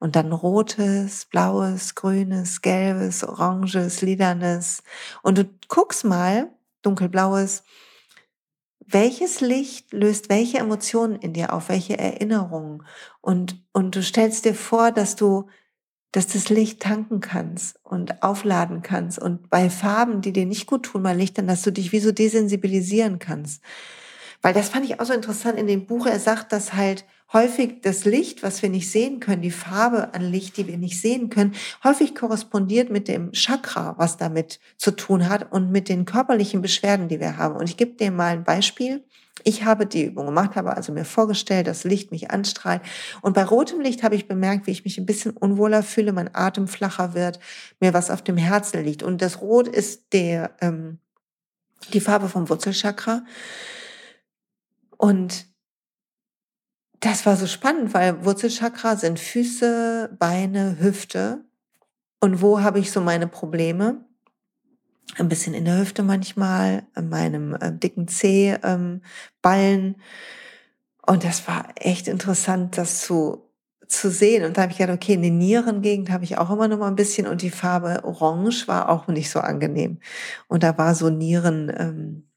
und 0.01 0.15
dann 0.15 0.33
rotes, 0.33 1.25
blaues, 1.25 1.93
grünes, 1.93 2.63
gelbes, 2.63 3.23
oranges, 3.23 4.01
lilanes. 4.01 4.81
Und 5.21 5.37
du 5.37 5.47
guckst 5.67 6.03
mal, 6.03 6.49
dunkelblaues, 6.81 7.61
welches 8.79 9.41
Licht 9.41 9.93
löst 9.93 10.29
welche 10.29 10.57
Emotionen 10.57 11.17
in 11.17 11.33
dir 11.33 11.53
auf, 11.53 11.69
welche 11.69 11.99
Erinnerungen. 11.99 12.83
Und, 13.21 13.63
und 13.73 13.95
du 13.95 14.01
stellst 14.01 14.43
dir 14.45 14.55
vor, 14.55 14.91
dass 14.91 15.15
du, 15.15 15.47
dass 16.11 16.25
das 16.25 16.49
Licht 16.49 16.81
tanken 16.81 17.19
kannst 17.19 17.79
und 17.83 18.23
aufladen 18.23 18.81
kannst. 18.81 19.19
Und 19.19 19.51
bei 19.51 19.69
Farben, 19.69 20.21
die 20.21 20.33
dir 20.33 20.47
nicht 20.47 20.65
gut 20.65 20.87
tun, 20.87 21.03
bei 21.03 21.13
Lichtern, 21.13 21.45
dass 21.45 21.61
du 21.61 21.71
dich 21.71 21.91
wie 21.91 21.99
so 21.99 22.11
desensibilisieren 22.11 23.19
kannst. 23.19 23.61
Weil 24.41 24.55
das 24.55 24.69
fand 24.69 24.83
ich 24.85 24.99
auch 24.99 25.05
so 25.05 25.13
interessant 25.13 25.59
in 25.59 25.67
dem 25.67 25.85
Buch. 25.85 26.07
Er 26.07 26.19
sagt, 26.19 26.51
dass 26.51 26.73
halt 26.73 27.05
häufig 27.33 27.81
das 27.81 28.05
Licht, 28.05 28.43
was 28.43 28.61
wir 28.61 28.69
nicht 28.69 28.91
sehen 28.91 29.19
können, 29.19 29.41
die 29.41 29.51
Farbe 29.51 30.13
an 30.13 30.21
Licht, 30.21 30.57
die 30.57 30.67
wir 30.67 30.77
nicht 30.77 30.99
sehen 30.99 31.29
können, 31.29 31.53
häufig 31.83 32.15
korrespondiert 32.15 32.89
mit 32.89 33.07
dem 33.07 33.31
Chakra, 33.31 33.95
was 33.97 34.17
damit 34.17 34.59
zu 34.77 34.91
tun 34.91 35.29
hat 35.29 35.51
und 35.51 35.71
mit 35.71 35.89
den 35.89 36.05
körperlichen 36.05 36.61
Beschwerden, 36.61 37.07
die 37.07 37.19
wir 37.19 37.37
haben. 37.37 37.55
Und 37.55 37.69
ich 37.69 37.77
gebe 37.77 37.93
dir 37.93 38.11
mal 38.11 38.33
ein 38.33 38.43
Beispiel. 38.43 39.03
Ich 39.43 39.63
habe 39.63 39.85
die 39.85 40.05
Übung 40.05 40.27
gemacht, 40.27 40.55
habe 40.55 40.75
also 40.75 40.91
mir 40.91 41.05
vorgestellt, 41.05 41.65
dass 41.67 41.83
Licht 41.83 42.11
mich 42.11 42.29
anstrahlt. 42.31 42.81
Und 43.21 43.33
bei 43.33 43.43
rotem 43.43 43.79
Licht 43.79 44.03
habe 44.03 44.15
ich 44.15 44.27
bemerkt, 44.27 44.67
wie 44.67 44.71
ich 44.71 44.83
mich 44.83 44.97
ein 44.97 45.05
bisschen 45.05 45.31
unwohler 45.31 45.83
fühle, 45.83 46.13
mein 46.13 46.35
Atem 46.35 46.67
flacher 46.67 47.13
wird, 47.13 47.39
mir 47.79 47.93
was 47.93 48.11
auf 48.11 48.21
dem 48.21 48.37
Herzen 48.37 48.83
liegt. 48.83 49.03
Und 49.03 49.21
das 49.21 49.41
Rot 49.41 49.67
ist 49.67 50.13
der, 50.13 50.51
ähm, 50.61 50.99
die 51.93 52.01
Farbe 52.01 52.29
vom 52.29 52.49
Wurzelchakra. 52.49 53.23
Und 54.97 55.50
das 57.01 57.25
war 57.25 57.35
so 57.35 57.47
spannend, 57.47 57.93
weil 57.95 58.23
Wurzelchakra 58.23 58.95
sind 58.95 59.19
Füße, 59.19 60.15
Beine, 60.19 60.77
Hüfte. 60.79 61.43
Und 62.19 62.41
wo 62.41 62.61
habe 62.61 62.79
ich 62.79 62.91
so 62.91 63.01
meine 63.01 63.27
Probleme? 63.27 64.05
Ein 65.17 65.27
bisschen 65.27 65.55
in 65.55 65.65
der 65.65 65.79
Hüfte 65.79 66.03
manchmal, 66.03 66.83
in 66.95 67.09
meinem 67.09 67.55
äh, 67.55 67.73
dicken 67.73 68.07
Zeh, 68.07 68.55
ähm, 68.63 69.01
Ballen. 69.41 69.95
Und 71.01 71.23
das 71.23 71.47
war 71.47 71.69
echt 71.75 72.07
interessant, 72.07 72.77
das 72.77 73.01
zu, 73.01 73.49
zu 73.87 74.11
sehen. 74.11 74.45
Und 74.45 74.57
da 74.57 74.61
habe 74.61 74.71
ich 74.71 74.77
gedacht, 74.77 74.95
okay, 74.95 75.13
in 75.13 75.23
den 75.23 75.39
Nierengegend 75.39 76.11
habe 76.11 76.23
ich 76.23 76.37
auch 76.37 76.51
immer 76.51 76.67
noch 76.67 76.77
mal 76.77 76.87
ein 76.87 76.95
bisschen 76.95 77.25
und 77.25 77.41
die 77.41 77.49
Farbe 77.49 78.03
Orange 78.03 78.67
war 78.67 78.89
auch 78.89 79.07
nicht 79.07 79.31
so 79.31 79.39
angenehm. 79.39 79.99
Und 80.47 80.61
da 80.61 80.77
war 80.77 80.93
so 80.93 81.09
Nieren, 81.09 81.73
ähm, 81.75 82.30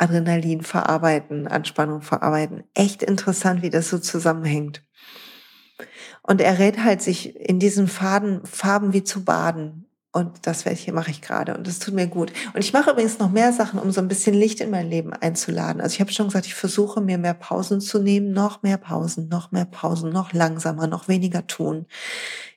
Adrenalin 0.00 0.62
verarbeiten, 0.62 1.46
Anspannung 1.46 2.00
verarbeiten. 2.00 2.64
Echt 2.74 3.02
interessant, 3.02 3.62
wie 3.62 3.70
das 3.70 3.90
so 3.90 3.98
zusammenhängt. 3.98 4.82
Und 6.22 6.40
er 6.40 6.58
rät 6.58 6.82
halt, 6.82 7.02
sich 7.02 7.36
in 7.36 7.58
diesen 7.58 7.86
Faden, 7.86 8.44
Farben 8.46 8.92
wie 8.92 9.04
zu 9.04 9.24
baden. 9.24 9.86
Und 10.12 10.46
das 10.46 10.64
welche 10.64 10.92
mache 10.92 11.12
ich 11.12 11.22
gerade. 11.22 11.56
Und 11.56 11.66
das 11.66 11.78
tut 11.78 11.94
mir 11.94 12.08
gut. 12.08 12.32
Und 12.52 12.64
ich 12.64 12.72
mache 12.72 12.90
übrigens 12.90 13.20
noch 13.20 13.30
mehr 13.30 13.52
Sachen, 13.52 13.78
um 13.78 13.92
so 13.92 14.00
ein 14.00 14.08
bisschen 14.08 14.34
Licht 14.34 14.60
in 14.60 14.70
mein 14.70 14.90
Leben 14.90 15.12
einzuladen. 15.12 15.80
Also 15.80 15.94
ich 15.94 16.00
habe 16.00 16.12
schon 16.12 16.26
gesagt, 16.26 16.46
ich 16.46 16.54
versuche 16.54 17.00
mir 17.00 17.16
mehr 17.16 17.34
Pausen 17.34 17.80
zu 17.80 18.00
nehmen, 18.00 18.32
noch 18.32 18.62
mehr 18.62 18.78
Pausen, 18.78 19.28
noch 19.28 19.52
mehr 19.52 19.66
Pausen, 19.66 20.10
noch 20.10 20.32
langsamer, 20.32 20.88
noch 20.88 21.06
weniger 21.06 21.46
tun. 21.46 21.86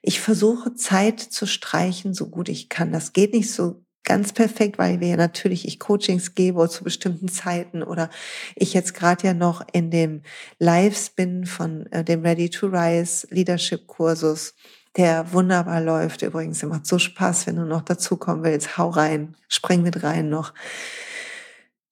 Ich 0.01 0.19
versuche 0.19 0.73
Zeit 0.73 1.19
zu 1.19 1.45
streichen, 1.45 2.15
so 2.15 2.27
gut 2.29 2.49
ich 2.49 2.69
kann. 2.69 2.91
Das 2.91 3.13
geht 3.13 3.33
nicht 3.33 3.51
so 3.51 3.82
ganz 4.03 4.33
perfekt, 4.33 4.77
weil 4.77 4.99
wir 4.99 5.09
ja 5.09 5.17
natürlich 5.17 5.67
ich 5.67 5.79
Coachings 5.79 6.35
gebe 6.35 6.67
zu 6.69 6.83
bestimmten 6.83 7.27
Zeiten 7.27 7.83
oder 7.83 8.09
ich 8.55 8.73
jetzt 8.73 8.93
gerade 8.93 9.27
ja 9.27 9.33
noch 9.33 9.65
in 9.71 9.91
dem 9.91 10.21
Lives 10.59 11.09
bin 11.09 11.45
von 11.45 11.85
äh, 11.87 12.03
dem 12.03 12.21
Ready 12.21 12.49
to 12.49 12.67
Rise 12.67 13.27
Leadership 13.29 13.87
Kursus, 13.87 14.55
der 14.97 15.31
wunderbar 15.33 15.81
läuft. 15.81 16.21
Übrigens, 16.21 16.59
der 16.59 16.69
macht 16.69 16.85
so 16.85 16.99
Spaß, 16.99 17.47
wenn 17.47 17.55
du 17.55 17.65
noch 17.65 17.81
dazukommen 17.81 18.43
willst. 18.43 18.77
Hau 18.77 18.89
rein, 18.89 19.35
spreng 19.47 19.81
mit 19.81 20.03
rein 20.03 20.29
noch. 20.29 20.53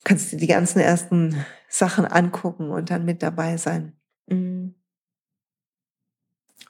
Kannst 0.03 0.31
dir 0.31 0.37
die 0.37 0.47
ganzen 0.47 0.79
ersten 0.79 1.45
Sachen 1.69 2.05
angucken 2.05 2.71
und 2.71 2.89
dann 2.89 3.05
mit 3.05 3.23
dabei 3.23 3.57
sein. 3.57 3.93
Mm. 4.27 4.69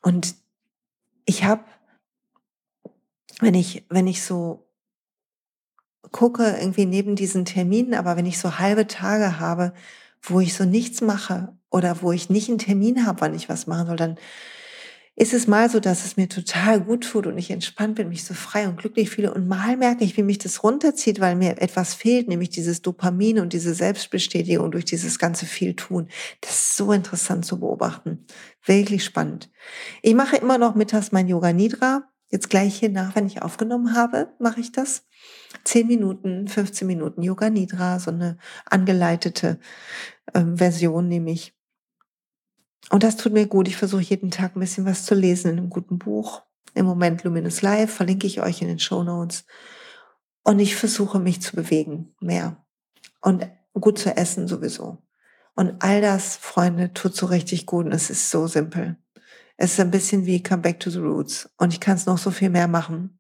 Und 0.02 0.36
ich 1.26 1.44
habe, 1.44 1.64
wenn 3.40 3.54
ich, 3.54 3.86
wenn 3.90 4.08
ich 4.08 4.24
so 4.24 4.71
gucke 6.12 6.58
irgendwie 6.60 6.86
neben 6.86 7.16
diesen 7.16 7.46
Terminen, 7.46 7.94
aber 7.94 8.18
wenn 8.18 8.26
ich 8.26 8.40
so 8.40 8.60
halbe 8.60 8.88
Tage 8.88 9.40
habe, 9.40 9.74
wo 10.22 10.40
ich 10.40 10.54
so 10.54 10.66
nichts 10.66 11.02
mache 11.02 11.56
oder 11.70 12.02
wo 12.02 12.12
ich 12.12 12.30
nicht 12.30 12.50
einen 12.50 12.60
Termin 12.60 13.06
habe, 13.06 13.22
wann 13.22 13.34
ich 13.34 13.50
was 13.50 13.68
machen 13.68 13.88
soll, 13.88 13.96
dann 13.96 14.18
ist 15.16 15.34
es 15.34 15.46
mal 15.46 15.70
so, 15.70 15.80
dass 15.80 16.06
es 16.06 16.16
mir 16.16 16.30
total 16.30 16.80
gut 16.82 17.04
tut 17.04 17.28
und 17.28 17.38
ich 17.38 17.52
entspannt 17.52 17.96
bin, 17.96 18.10
mich 18.10 18.24
so 18.24 18.34
frei 18.34 18.68
und 18.68 18.78
glücklich 18.78 19.10
fühle. 19.10 19.34
Und 19.34 19.48
mal 19.48 19.76
merke 19.78 20.04
ich, 20.04 20.16
wie 20.16 20.24
mich 20.24 20.38
das 20.38 20.64
runterzieht, 20.64 21.20
weil 21.20 21.36
mir 21.36 21.62
etwas 21.62 21.94
fehlt, 21.94 22.28
nämlich 22.28 22.50
dieses 22.50 22.82
Dopamin 22.82 23.40
und 23.40 23.54
diese 23.54 23.74
Selbstbestätigung 23.74 24.72
durch 24.72 24.86
dieses 24.86 25.20
ganze 25.20 25.46
viel 25.46 25.76
tun. 25.76 26.08
Das 26.40 26.52
ist 26.52 26.78
so 26.78 26.92
interessant 26.94 27.46
zu 27.46 27.60
beobachten. 27.60 28.26
Wirklich 28.66 29.04
spannend. 29.04 29.52
Ich 30.02 30.16
mache 30.16 30.38
immer 30.38 30.58
noch 30.58 30.76
mittags 30.76 31.12
mein 31.12 31.28
Yoga 31.28 31.52
Nidra. 31.52 32.04
Jetzt 32.30 32.50
gleich 32.50 32.80
hier 32.80 32.90
nach, 32.90 33.14
wenn 33.14 33.28
ich 33.28 33.42
aufgenommen 33.42 33.94
habe, 33.94 34.34
mache 34.40 34.62
ich 34.62 34.72
das. 34.72 35.04
10 35.64 35.88
Minuten, 35.88 36.48
15 36.48 36.88
Minuten 36.88 37.22
Yoga 37.22 37.50
Nidra, 37.50 38.00
so 38.00 38.12
eine 38.12 38.38
angeleitete 38.66 39.60
ähm, 40.34 40.58
Version 40.58 41.08
nehme 41.08 41.32
ich. 41.32 41.54
Und 42.90 43.04
das 43.04 43.16
tut 43.16 43.34
mir 43.34 43.48
gut. 43.48 43.68
Ich 43.68 43.78
versuche 43.78 44.02
jeden 44.02 44.32
Tag 44.32 44.56
ein 44.56 44.60
bisschen 44.60 44.86
was 44.86 45.06
zu 45.06 45.16
lesen 45.16 45.52
in 45.52 45.58
einem 45.58 45.70
guten 45.70 45.98
Buch. 45.98 46.42
Im 46.74 46.86
Moment 46.86 47.24
Luminous 47.24 47.62
Life 47.62 47.94
verlinke 47.94 48.28
ich 48.28 48.42
euch 48.42 48.62
in 48.62 48.68
den 48.68 48.80
Show 48.80 49.04
Notes. 49.04 49.46
Und 50.44 50.60
ich 50.60 50.76
versuche 50.76 51.20
mich 51.20 51.42
zu 51.42 51.56
bewegen 51.56 52.16
mehr. 52.20 52.66
Und 53.22 53.48
gut 53.74 54.00
zu 54.00 54.16
essen 54.16 54.48
sowieso. 54.48 54.98
Und 55.56 55.76
all 55.80 56.02
das, 56.02 56.36
Freunde, 56.36 56.94
tut 56.94 57.16
so 57.16 57.28
richtig 57.28 57.66
gut 57.66 57.86
und 57.86 57.92
es 57.92 58.10
ist 58.10 58.30
so 58.30 58.48
simpel. 58.48 58.98
Es 59.58 59.74
ist 59.74 59.80
ein 59.80 59.92
bisschen 59.92 60.26
wie 60.26 60.42
Come 60.42 60.62
Back 60.62 60.80
to 60.80 60.90
the 60.90 61.00
Roots. 61.00 61.50
Und 61.58 61.74
ich 61.74 61.80
kann 61.80 61.96
es 61.96 62.06
noch 62.06 62.18
so 62.18 62.32
viel 62.32 62.50
mehr 62.50 62.68
machen. 62.68 63.20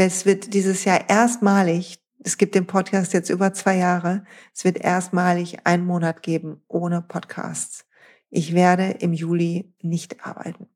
Es 0.00 0.26
wird 0.26 0.54
dieses 0.54 0.84
Jahr 0.84 1.10
erstmalig, 1.10 1.98
es 2.22 2.38
gibt 2.38 2.54
den 2.54 2.68
Podcast 2.68 3.12
jetzt 3.14 3.30
über 3.30 3.52
zwei 3.52 3.76
Jahre, 3.78 4.22
es 4.54 4.62
wird 4.62 4.78
erstmalig 4.78 5.66
einen 5.66 5.84
Monat 5.84 6.22
geben 6.22 6.62
ohne 6.68 7.02
Podcasts. 7.02 7.84
Ich 8.30 8.54
werde 8.54 8.90
im 9.00 9.12
Juli 9.12 9.74
nicht 9.82 10.24
arbeiten. 10.24 10.68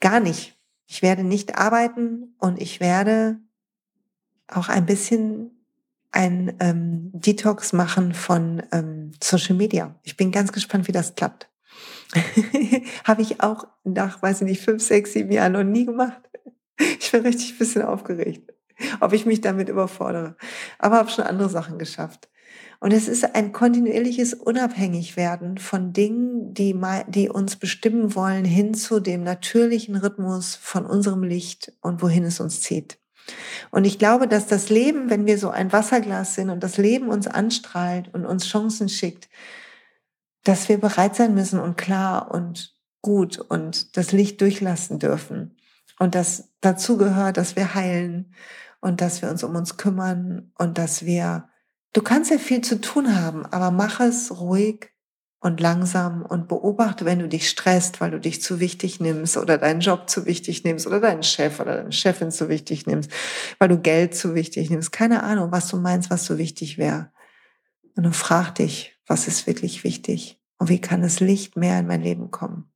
Gar 0.00 0.20
nicht. 0.20 0.56
Ich 0.86 1.02
werde 1.02 1.24
nicht 1.24 1.58
arbeiten 1.58 2.34
und 2.38 2.58
ich 2.58 2.80
werde 2.80 3.38
auch 4.48 4.70
ein 4.70 4.86
bisschen 4.86 5.50
ein 6.10 6.56
ähm, 6.58 7.10
Detox 7.12 7.74
machen 7.74 8.14
von 8.14 8.62
ähm, 8.72 9.10
Social 9.22 9.56
Media. 9.56 9.94
Ich 10.04 10.16
bin 10.16 10.32
ganz 10.32 10.52
gespannt, 10.52 10.88
wie 10.88 10.92
das 10.92 11.16
klappt. 11.16 11.50
Habe 13.04 13.20
ich 13.20 13.42
auch 13.42 13.66
nach, 13.84 14.22
weiß 14.22 14.40
ich 14.40 14.48
nicht, 14.48 14.62
fünf, 14.62 14.82
sechs, 14.82 15.12
sieben 15.12 15.32
Jahren 15.32 15.52
noch 15.52 15.64
nie 15.64 15.84
gemacht. 15.84 16.22
Ich 17.00 17.12
bin 17.12 17.22
richtig 17.22 17.52
ein 17.52 17.58
bisschen 17.58 17.82
aufgeregt, 17.82 18.52
ob 19.00 19.12
ich 19.12 19.26
mich 19.26 19.40
damit 19.40 19.68
überfordere. 19.68 20.36
Aber 20.78 20.96
habe 20.96 21.10
schon 21.10 21.24
andere 21.24 21.48
Sachen 21.48 21.78
geschafft. 21.78 22.28
Und 22.78 22.92
es 22.92 23.08
ist 23.08 23.34
ein 23.34 23.52
kontinuierliches 23.52 24.34
Unabhängigwerden 24.34 25.58
von 25.58 25.92
Dingen, 25.92 26.52
die, 26.52 26.78
die 27.08 27.28
uns 27.28 27.56
bestimmen 27.56 28.14
wollen, 28.14 28.44
hin 28.44 28.74
zu 28.74 29.00
dem 29.00 29.22
natürlichen 29.22 29.96
Rhythmus 29.96 30.56
von 30.56 30.84
unserem 30.84 31.22
Licht 31.22 31.72
und 31.80 32.02
wohin 32.02 32.24
es 32.24 32.38
uns 32.38 32.60
zieht. 32.60 32.98
Und 33.70 33.86
ich 33.86 33.98
glaube, 33.98 34.28
dass 34.28 34.46
das 34.46 34.68
Leben, 34.68 35.10
wenn 35.10 35.26
wir 35.26 35.38
so 35.38 35.50
ein 35.50 35.72
Wasserglas 35.72 36.34
sind 36.34 36.50
und 36.50 36.62
das 36.62 36.76
Leben 36.76 37.08
uns 37.08 37.26
anstrahlt 37.26 38.12
und 38.12 38.26
uns 38.26 38.46
Chancen 38.46 38.88
schickt, 38.88 39.28
dass 40.44 40.68
wir 40.68 40.78
bereit 40.78 41.16
sein 41.16 41.34
müssen 41.34 41.58
und 41.58 41.76
klar 41.76 42.30
und 42.30 42.74
gut 43.02 43.38
und 43.38 43.96
das 43.96 44.12
Licht 44.12 44.40
durchlassen 44.40 44.98
dürfen. 44.98 45.56
Und 45.98 46.14
dass 46.14 46.52
dazu 46.60 46.96
gehört, 46.96 47.36
dass 47.36 47.56
wir 47.56 47.74
heilen 47.74 48.34
und 48.80 49.00
dass 49.00 49.22
wir 49.22 49.30
uns 49.30 49.42
um 49.42 49.54
uns 49.56 49.76
kümmern 49.76 50.52
und 50.58 50.78
dass 50.78 51.04
wir, 51.04 51.48
du 51.92 52.02
kannst 52.02 52.30
ja 52.30 52.38
viel 52.38 52.60
zu 52.60 52.80
tun 52.80 53.20
haben, 53.20 53.46
aber 53.46 53.70
mach 53.70 54.00
es 54.00 54.38
ruhig 54.38 54.90
und 55.40 55.60
langsam 55.60 56.22
und 56.22 56.48
beobachte, 56.48 57.04
wenn 57.04 57.18
du 57.18 57.28
dich 57.28 57.48
stresst, 57.48 58.00
weil 58.00 58.10
du 58.10 58.20
dich 58.20 58.42
zu 58.42 58.58
wichtig 58.58 59.00
nimmst 59.00 59.36
oder 59.36 59.58
deinen 59.58 59.80
Job 59.80 60.08
zu 60.10 60.26
wichtig 60.26 60.64
nimmst 60.64 60.86
oder 60.86 61.00
deinen 61.00 61.22
Chef 61.22 61.60
oder 61.60 61.76
deine 61.76 61.92
Chefin 61.92 62.30
zu 62.30 62.48
wichtig 62.48 62.86
nimmst, 62.86 63.10
weil 63.58 63.68
du 63.68 63.78
Geld 63.78 64.14
zu 64.14 64.34
wichtig 64.34 64.70
nimmst. 64.70 64.92
Keine 64.92 65.22
Ahnung, 65.22 65.52
was 65.52 65.68
du 65.68 65.76
meinst, 65.76 66.10
was 66.10 66.24
so 66.24 66.38
wichtig 66.38 66.78
wäre. 66.78 67.12
Und 67.96 68.02
du 68.02 68.12
frag 68.12 68.54
dich, 68.56 68.98
was 69.06 69.28
ist 69.28 69.46
wirklich 69.46 69.84
wichtig 69.84 70.40
und 70.58 70.68
wie 70.68 70.80
kann 70.80 71.02
das 71.02 71.20
Licht 71.20 71.56
mehr 71.56 71.78
in 71.78 71.86
mein 71.86 72.02
Leben 72.02 72.30
kommen? 72.30 72.70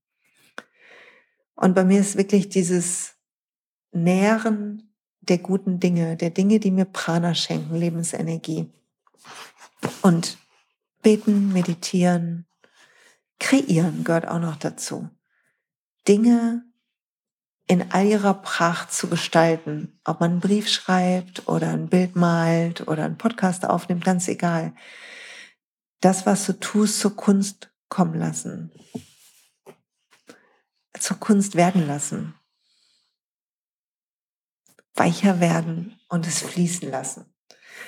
Und 1.61 1.75
bei 1.75 1.85
mir 1.85 2.01
ist 2.01 2.16
wirklich 2.16 2.49
dieses 2.49 3.16
Nähren 3.92 4.94
der 5.20 5.37
guten 5.37 5.79
Dinge, 5.79 6.16
der 6.16 6.31
Dinge, 6.31 6.59
die 6.59 6.70
mir 6.70 6.87
Prana 6.87 7.35
schenken, 7.35 7.77
Lebensenergie. 7.77 8.73
Und 10.01 10.38
beten, 11.03 11.53
meditieren, 11.53 12.46
kreieren 13.38 14.05
gehört 14.05 14.27
auch 14.27 14.40
noch 14.40 14.57
dazu. 14.57 15.11
Dinge 16.09 16.64
in 17.66 17.92
all 17.92 18.07
ihrer 18.07 18.35
Pracht 18.35 18.90
zu 18.94 19.09
gestalten, 19.09 20.01
ob 20.05 20.20
man 20.20 20.31
einen 20.31 20.40
Brief 20.40 20.66
schreibt 20.66 21.46
oder 21.46 21.73
ein 21.73 21.90
Bild 21.90 22.16
malt 22.16 22.88
oder 22.88 23.05
einen 23.05 23.18
Podcast 23.18 23.66
aufnimmt, 23.66 24.07
ganz 24.07 24.29
egal. 24.29 24.73
Das, 26.01 26.25
was 26.25 26.46
du 26.46 26.55
tust, 26.59 27.01
zur 27.01 27.14
Kunst 27.14 27.70
kommen 27.90 28.18
lassen 28.18 28.73
zur 31.00 31.18
Kunst 31.18 31.56
werden 31.56 31.86
lassen. 31.86 32.34
Weicher 34.94 35.40
werden 35.40 35.98
und 36.08 36.26
es 36.26 36.42
fließen 36.42 36.90
lassen. 36.90 37.32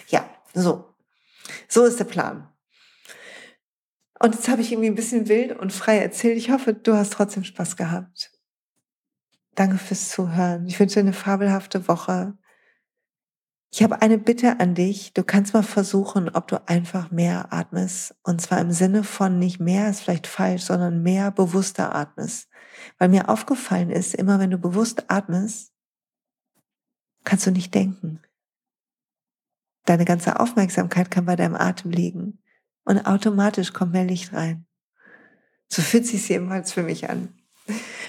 Ja, 0.09 0.29
so. 0.55 0.95
So 1.69 1.85
ist 1.85 1.99
der 1.99 2.05
Plan. 2.05 2.49
Und 4.19 4.35
jetzt 4.35 4.49
habe 4.49 4.63
ich 4.63 4.71
irgendwie 4.71 4.89
ein 4.89 4.95
bisschen 4.95 5.29
wild 5.29 5.59
und 5.59 5.73
frei 5.73 5.99
erzählt. 5.99 6.39
Ich 6.39 6.51
hoffe, 6.51 6.75
du 6.75 6.95
hast 6.95 7.13
trotzdem 7.13 7.45
Spaß 7.45 7.77
gehabt. 7.77 8.31
Danke 9.55 9.79
fürs 9.79 10.11
Zuhören. 10.11 10.67
Ich 10.67 10.79
wünsche 10.79 10.95
dir 10.95 11.01
eine 11.01 11.13
fabelhafte 11.13 11.89
Woche. 11.89 12.39
Ich 13.75 13.83
habe 13.83 14.03
eine 14.03 14.19
Bitte 14.19 14.61
an 14.61 14.75
dich. 14.75 15.15
Du 15.15 15.25
kannst 15.25 15.55
mal 15.55 15.63
versuchen, 15.63 16.29
ob 16.29 16.47
du 16.47 16.69
einfach 16.69 17.11
mehr 17.11 17.55
atmest. 17.55 18.15
Und 18.23 18.43
zwar 18.43 18.61
im 18.61 18.71
Sinne 18.71 19.03
von 19.03 19.39
nicht 19.39 19.61
mehr 19.61 19.89
ist 19.89 20.03
vielleicht 20.03 20.27
falsch, 20.27 20.65
sondern 20.65 21.03
mehr 21.03 21.31
bewusster 21.31 21.95
atmest. 21.95 22.51
Weil 22.99 23.09
mir 23.09 23.31
aufgefallen 23.31 23.89
ist, 23.89 24.15
immer 24.15 24.39
wenn 24.39 24.51
du 24.51 24.59
bewusst 24.59 25.11
atmest, 25.11 25.73
kannst 27.25 27.47
du 27.47 27.51
nicht 27.51 27.75
denken. 27.75 28.21
Deine 29.87 30.05
ganze 30.05 30.39
Aufmerksamkeit 30.39 31.11
kann 31.11 31.25
bei 31.25 31.37
deinem 31.37 31.57
Atem 31.57 31.93
liegen 31.93 32.43
und 32.85 33.07
automatisch 33.07 33.73
kommt 33.73 33.93
mehr 33.93 34.05
Licht 34.05 34.35
rein. 34.35 34.67
So 35.69 35.81
fühlt 35.81 36.07
sich 36.07 36.29
jedenfalls 36.29 36.73
für 36.73 36.83
mich 36.83 37.09
an. 37.09 37.41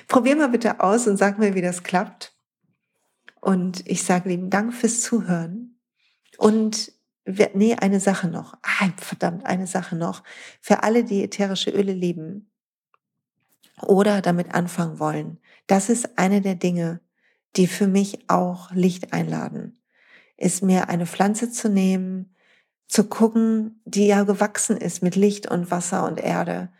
Probier 0.09 0.35
mal 0.35 0.49
bitte 0.49 0.81
aus 0.81 1.07
und 1.07 1.15
sag 1.15 1.39
mir, 1.39 1.55
wie 1.55 1.61
das 1.61 1.83
klappt. 1.83 2.32
Und 3.43 3.85
ich 3.89 4.03
sage 4.03 4.29
lieben 4.29 4.49
Dank 4.49 4.73
fürs 4.73 5.01
Zuhören. 5.01 5.77
Und 6.37 6.93
nee, 7.25 7.75
eine 7.75 7.99
Sache 7.99 8.29
noch. 8.29 8.53
Ah, 8.63 8.89
verdammt, 8.95 9.45
eine 9.45 9.67
Sache 9.67 9.97
noch. 9.97 10.23
Für 10.61 10.83
alle, 10.83 11.03
die 11.03 11.21
ätherische 11.21 11.69
Öle 11.69 11.91
lieben, 11.91 12.49
oder 13.81 14.21
damit 14.21 14.55
anfangen 14.55 14.97
wollen. 14.97 15.39
Das 15.67 15.89
ist 15.89 16.17
eine 16.17 16.39
der 16.39 16.55
Dinge, 16.55 17.01
die 17.57 17.67
für 17.67 17.87
mich 17.87 18.29
auch 18.29 18.71
Licht 18.71 19.11
einladen. 19.11 19.77
Ist 20.37 20.63
mir 20.63 20.87
eine 20.87 21.05
Pflanze 21.05 21.51
zu 21.51 21.67
nehmen, 21.67 22.33
zu 22.87 23.03
gucken, 23.09 23.81
die 23.83 24.07
ja 24.07 24.23
gewachsen 24.23 24.77
ist 24.77 25.03
mit 25.03 25.17
Licht 25.17 25.51
und 25.51 25.69
Wasser 25.69 26.05
und 26.05 26.17
Erde 26.17 26.71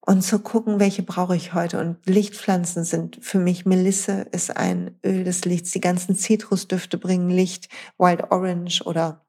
und 0.00 0.22
zu 0.22 0.38
gucken, 0.38 0.80
welche 0.80 1.02
brauche 1.02 1.36
ich 1.36 1.54
heute. 1.54 1.78
Und 1.78 1.98
Lichtpflanzen 2.06 2.84
sind 2.84 3.18
für 3.20 3.38
mich, 3.38 3.66
Melisse 3.66 4.26
ist 4.32 4.56
ein 4.56 4.98
Öl 5.04 5.24
des 5.24 5.44
Lichts. 5.44 5.72
Die 5.72 5.80
ganzen 5.80 6.16
Zitrusdüfte 6.16 6.98
bringen 6.98 7.30
Licht, 7.30 7.68
Wild 7.98 8.30
Orange 8.30 8.82
oder 8.84 9.24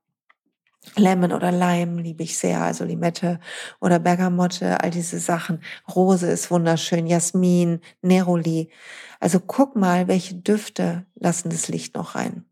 Lemon 0.95 1.31
oder 1.31 1.51
Lime 1.51 2.01
liebe 2.01 2.23
ich 2.23 2.37
sehr, 2.37 2.61
also 2.61 2.83
Limette 2.83 3.39
oder 3.79 3.99
Bergamotte, 3.99 4.81
all 4.81 4.89
diese 4.89 5.19
Sachen. 5.19 5.61
Rose 5.93 6.27
ist 6.27 6.49
wunderschön, 6.49 7.05
Jasmin, 7.05 7.81
Neroli. 8.01 8.71
Also 9.19 9.39
guck 9.39 9.75
mal, 9.75 10.07
welche 10.07 10.35
Düfte 10.35 11.05
lassen 11.13 11.49
das 11.49 11.67
Licht 11.67 11.95
noch 11.95 12.15
rein. 12.15 12.45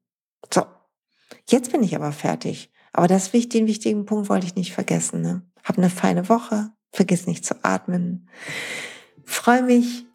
So, 0.53 0.63
jetzt 1.47 1.71
bin 1.71 1.81
ich 1.81 1.95
aber 1.95 2.11
fertig. 2.11 2.71
Aber 2.93 3.07
das 3.07 3.31
den 3.31 3.67
wichtigen 3.67 4.05
Punkt 4.05 4.29
wollte 4.29 4.45
ich 4.45 4.55
nicht 4.55 4.73
vergessen. 4.73 5.21
Ne? 5.21 5.41
Hab 5.63 5.77
eine 5.77 5.89
feine 5.89 6.29
Woche, 6.29 6.71
vergiss 6.91 7.27
nicht 7.27 7.45
zu 7.45 7.55
atmen. 7.63 8.27
Freue 9.23 9.63
mich, 9.63 10.05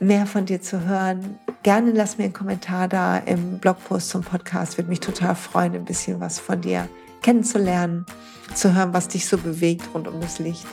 mehr 0.00 0.26
von 0.26 0.46
dir 0.46 0.60
zu 0.60 0.86
hören. 0.86 1.38
Gerne 1.62 1.92
lass 1.92 2.18
mir 2.18 2.24
einen 2.24 2.32
Kommentar 2.32 2.88
da 2.88 3.18
im 3.18 3.58
Blogpost 3.58 4.10
zum 4.10 4.22
Podcast. 4.22 4.78
Würde 4.78 4.88
mich 4.88 5.00
total 5.00 5.34
freuen, 5.34 5.74
ein 5.74 5.84
bisschen 5.84 6.20
was 6.20 6.38
von 6.38 6.60
dir 6.60 6.88
kennenzulernen, 7.22 8.06
zu 8.54 8.74
hören, 8.74 8.92
was 8.92 9.08
dich 9.08 9.26
so 9.26 9.38
bewegt 9.38 9.88
rund 9.94 10.08
um 10.08 10.20
das 10.20 10.38
Licht. 10.38 10.66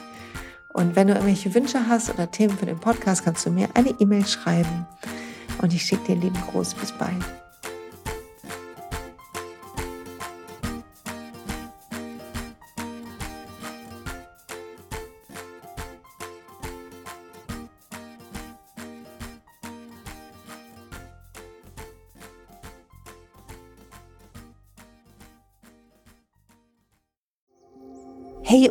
Und 0.74 0.96
wenn 0.96 1.08
du 1.08 1.14
irgendwelche 1.14 1.54
Wünsche 1.56 1.88
hast 1.88 2.14
oder 2.14 2.30
Themen 2.30 2.58
für 2.58 2.66
den 2.66 2.80
Podcast, 2.80 3.24
kannst 3.24 3.46
du 3.46 3.50
mir 3.50 3.70
eine 3.74 3.96
E-Mail 4.00 4.26
schreiben. 4.26 4.86
Und 5.62 5.74
ich 5.74 5.84
schicke 5.84 6.14
dir 6.14 6.22
lieben 6.22 6.42
Gruß. 6.52 6.74
Bis 6.76 6.92
bald. 6.92 7.24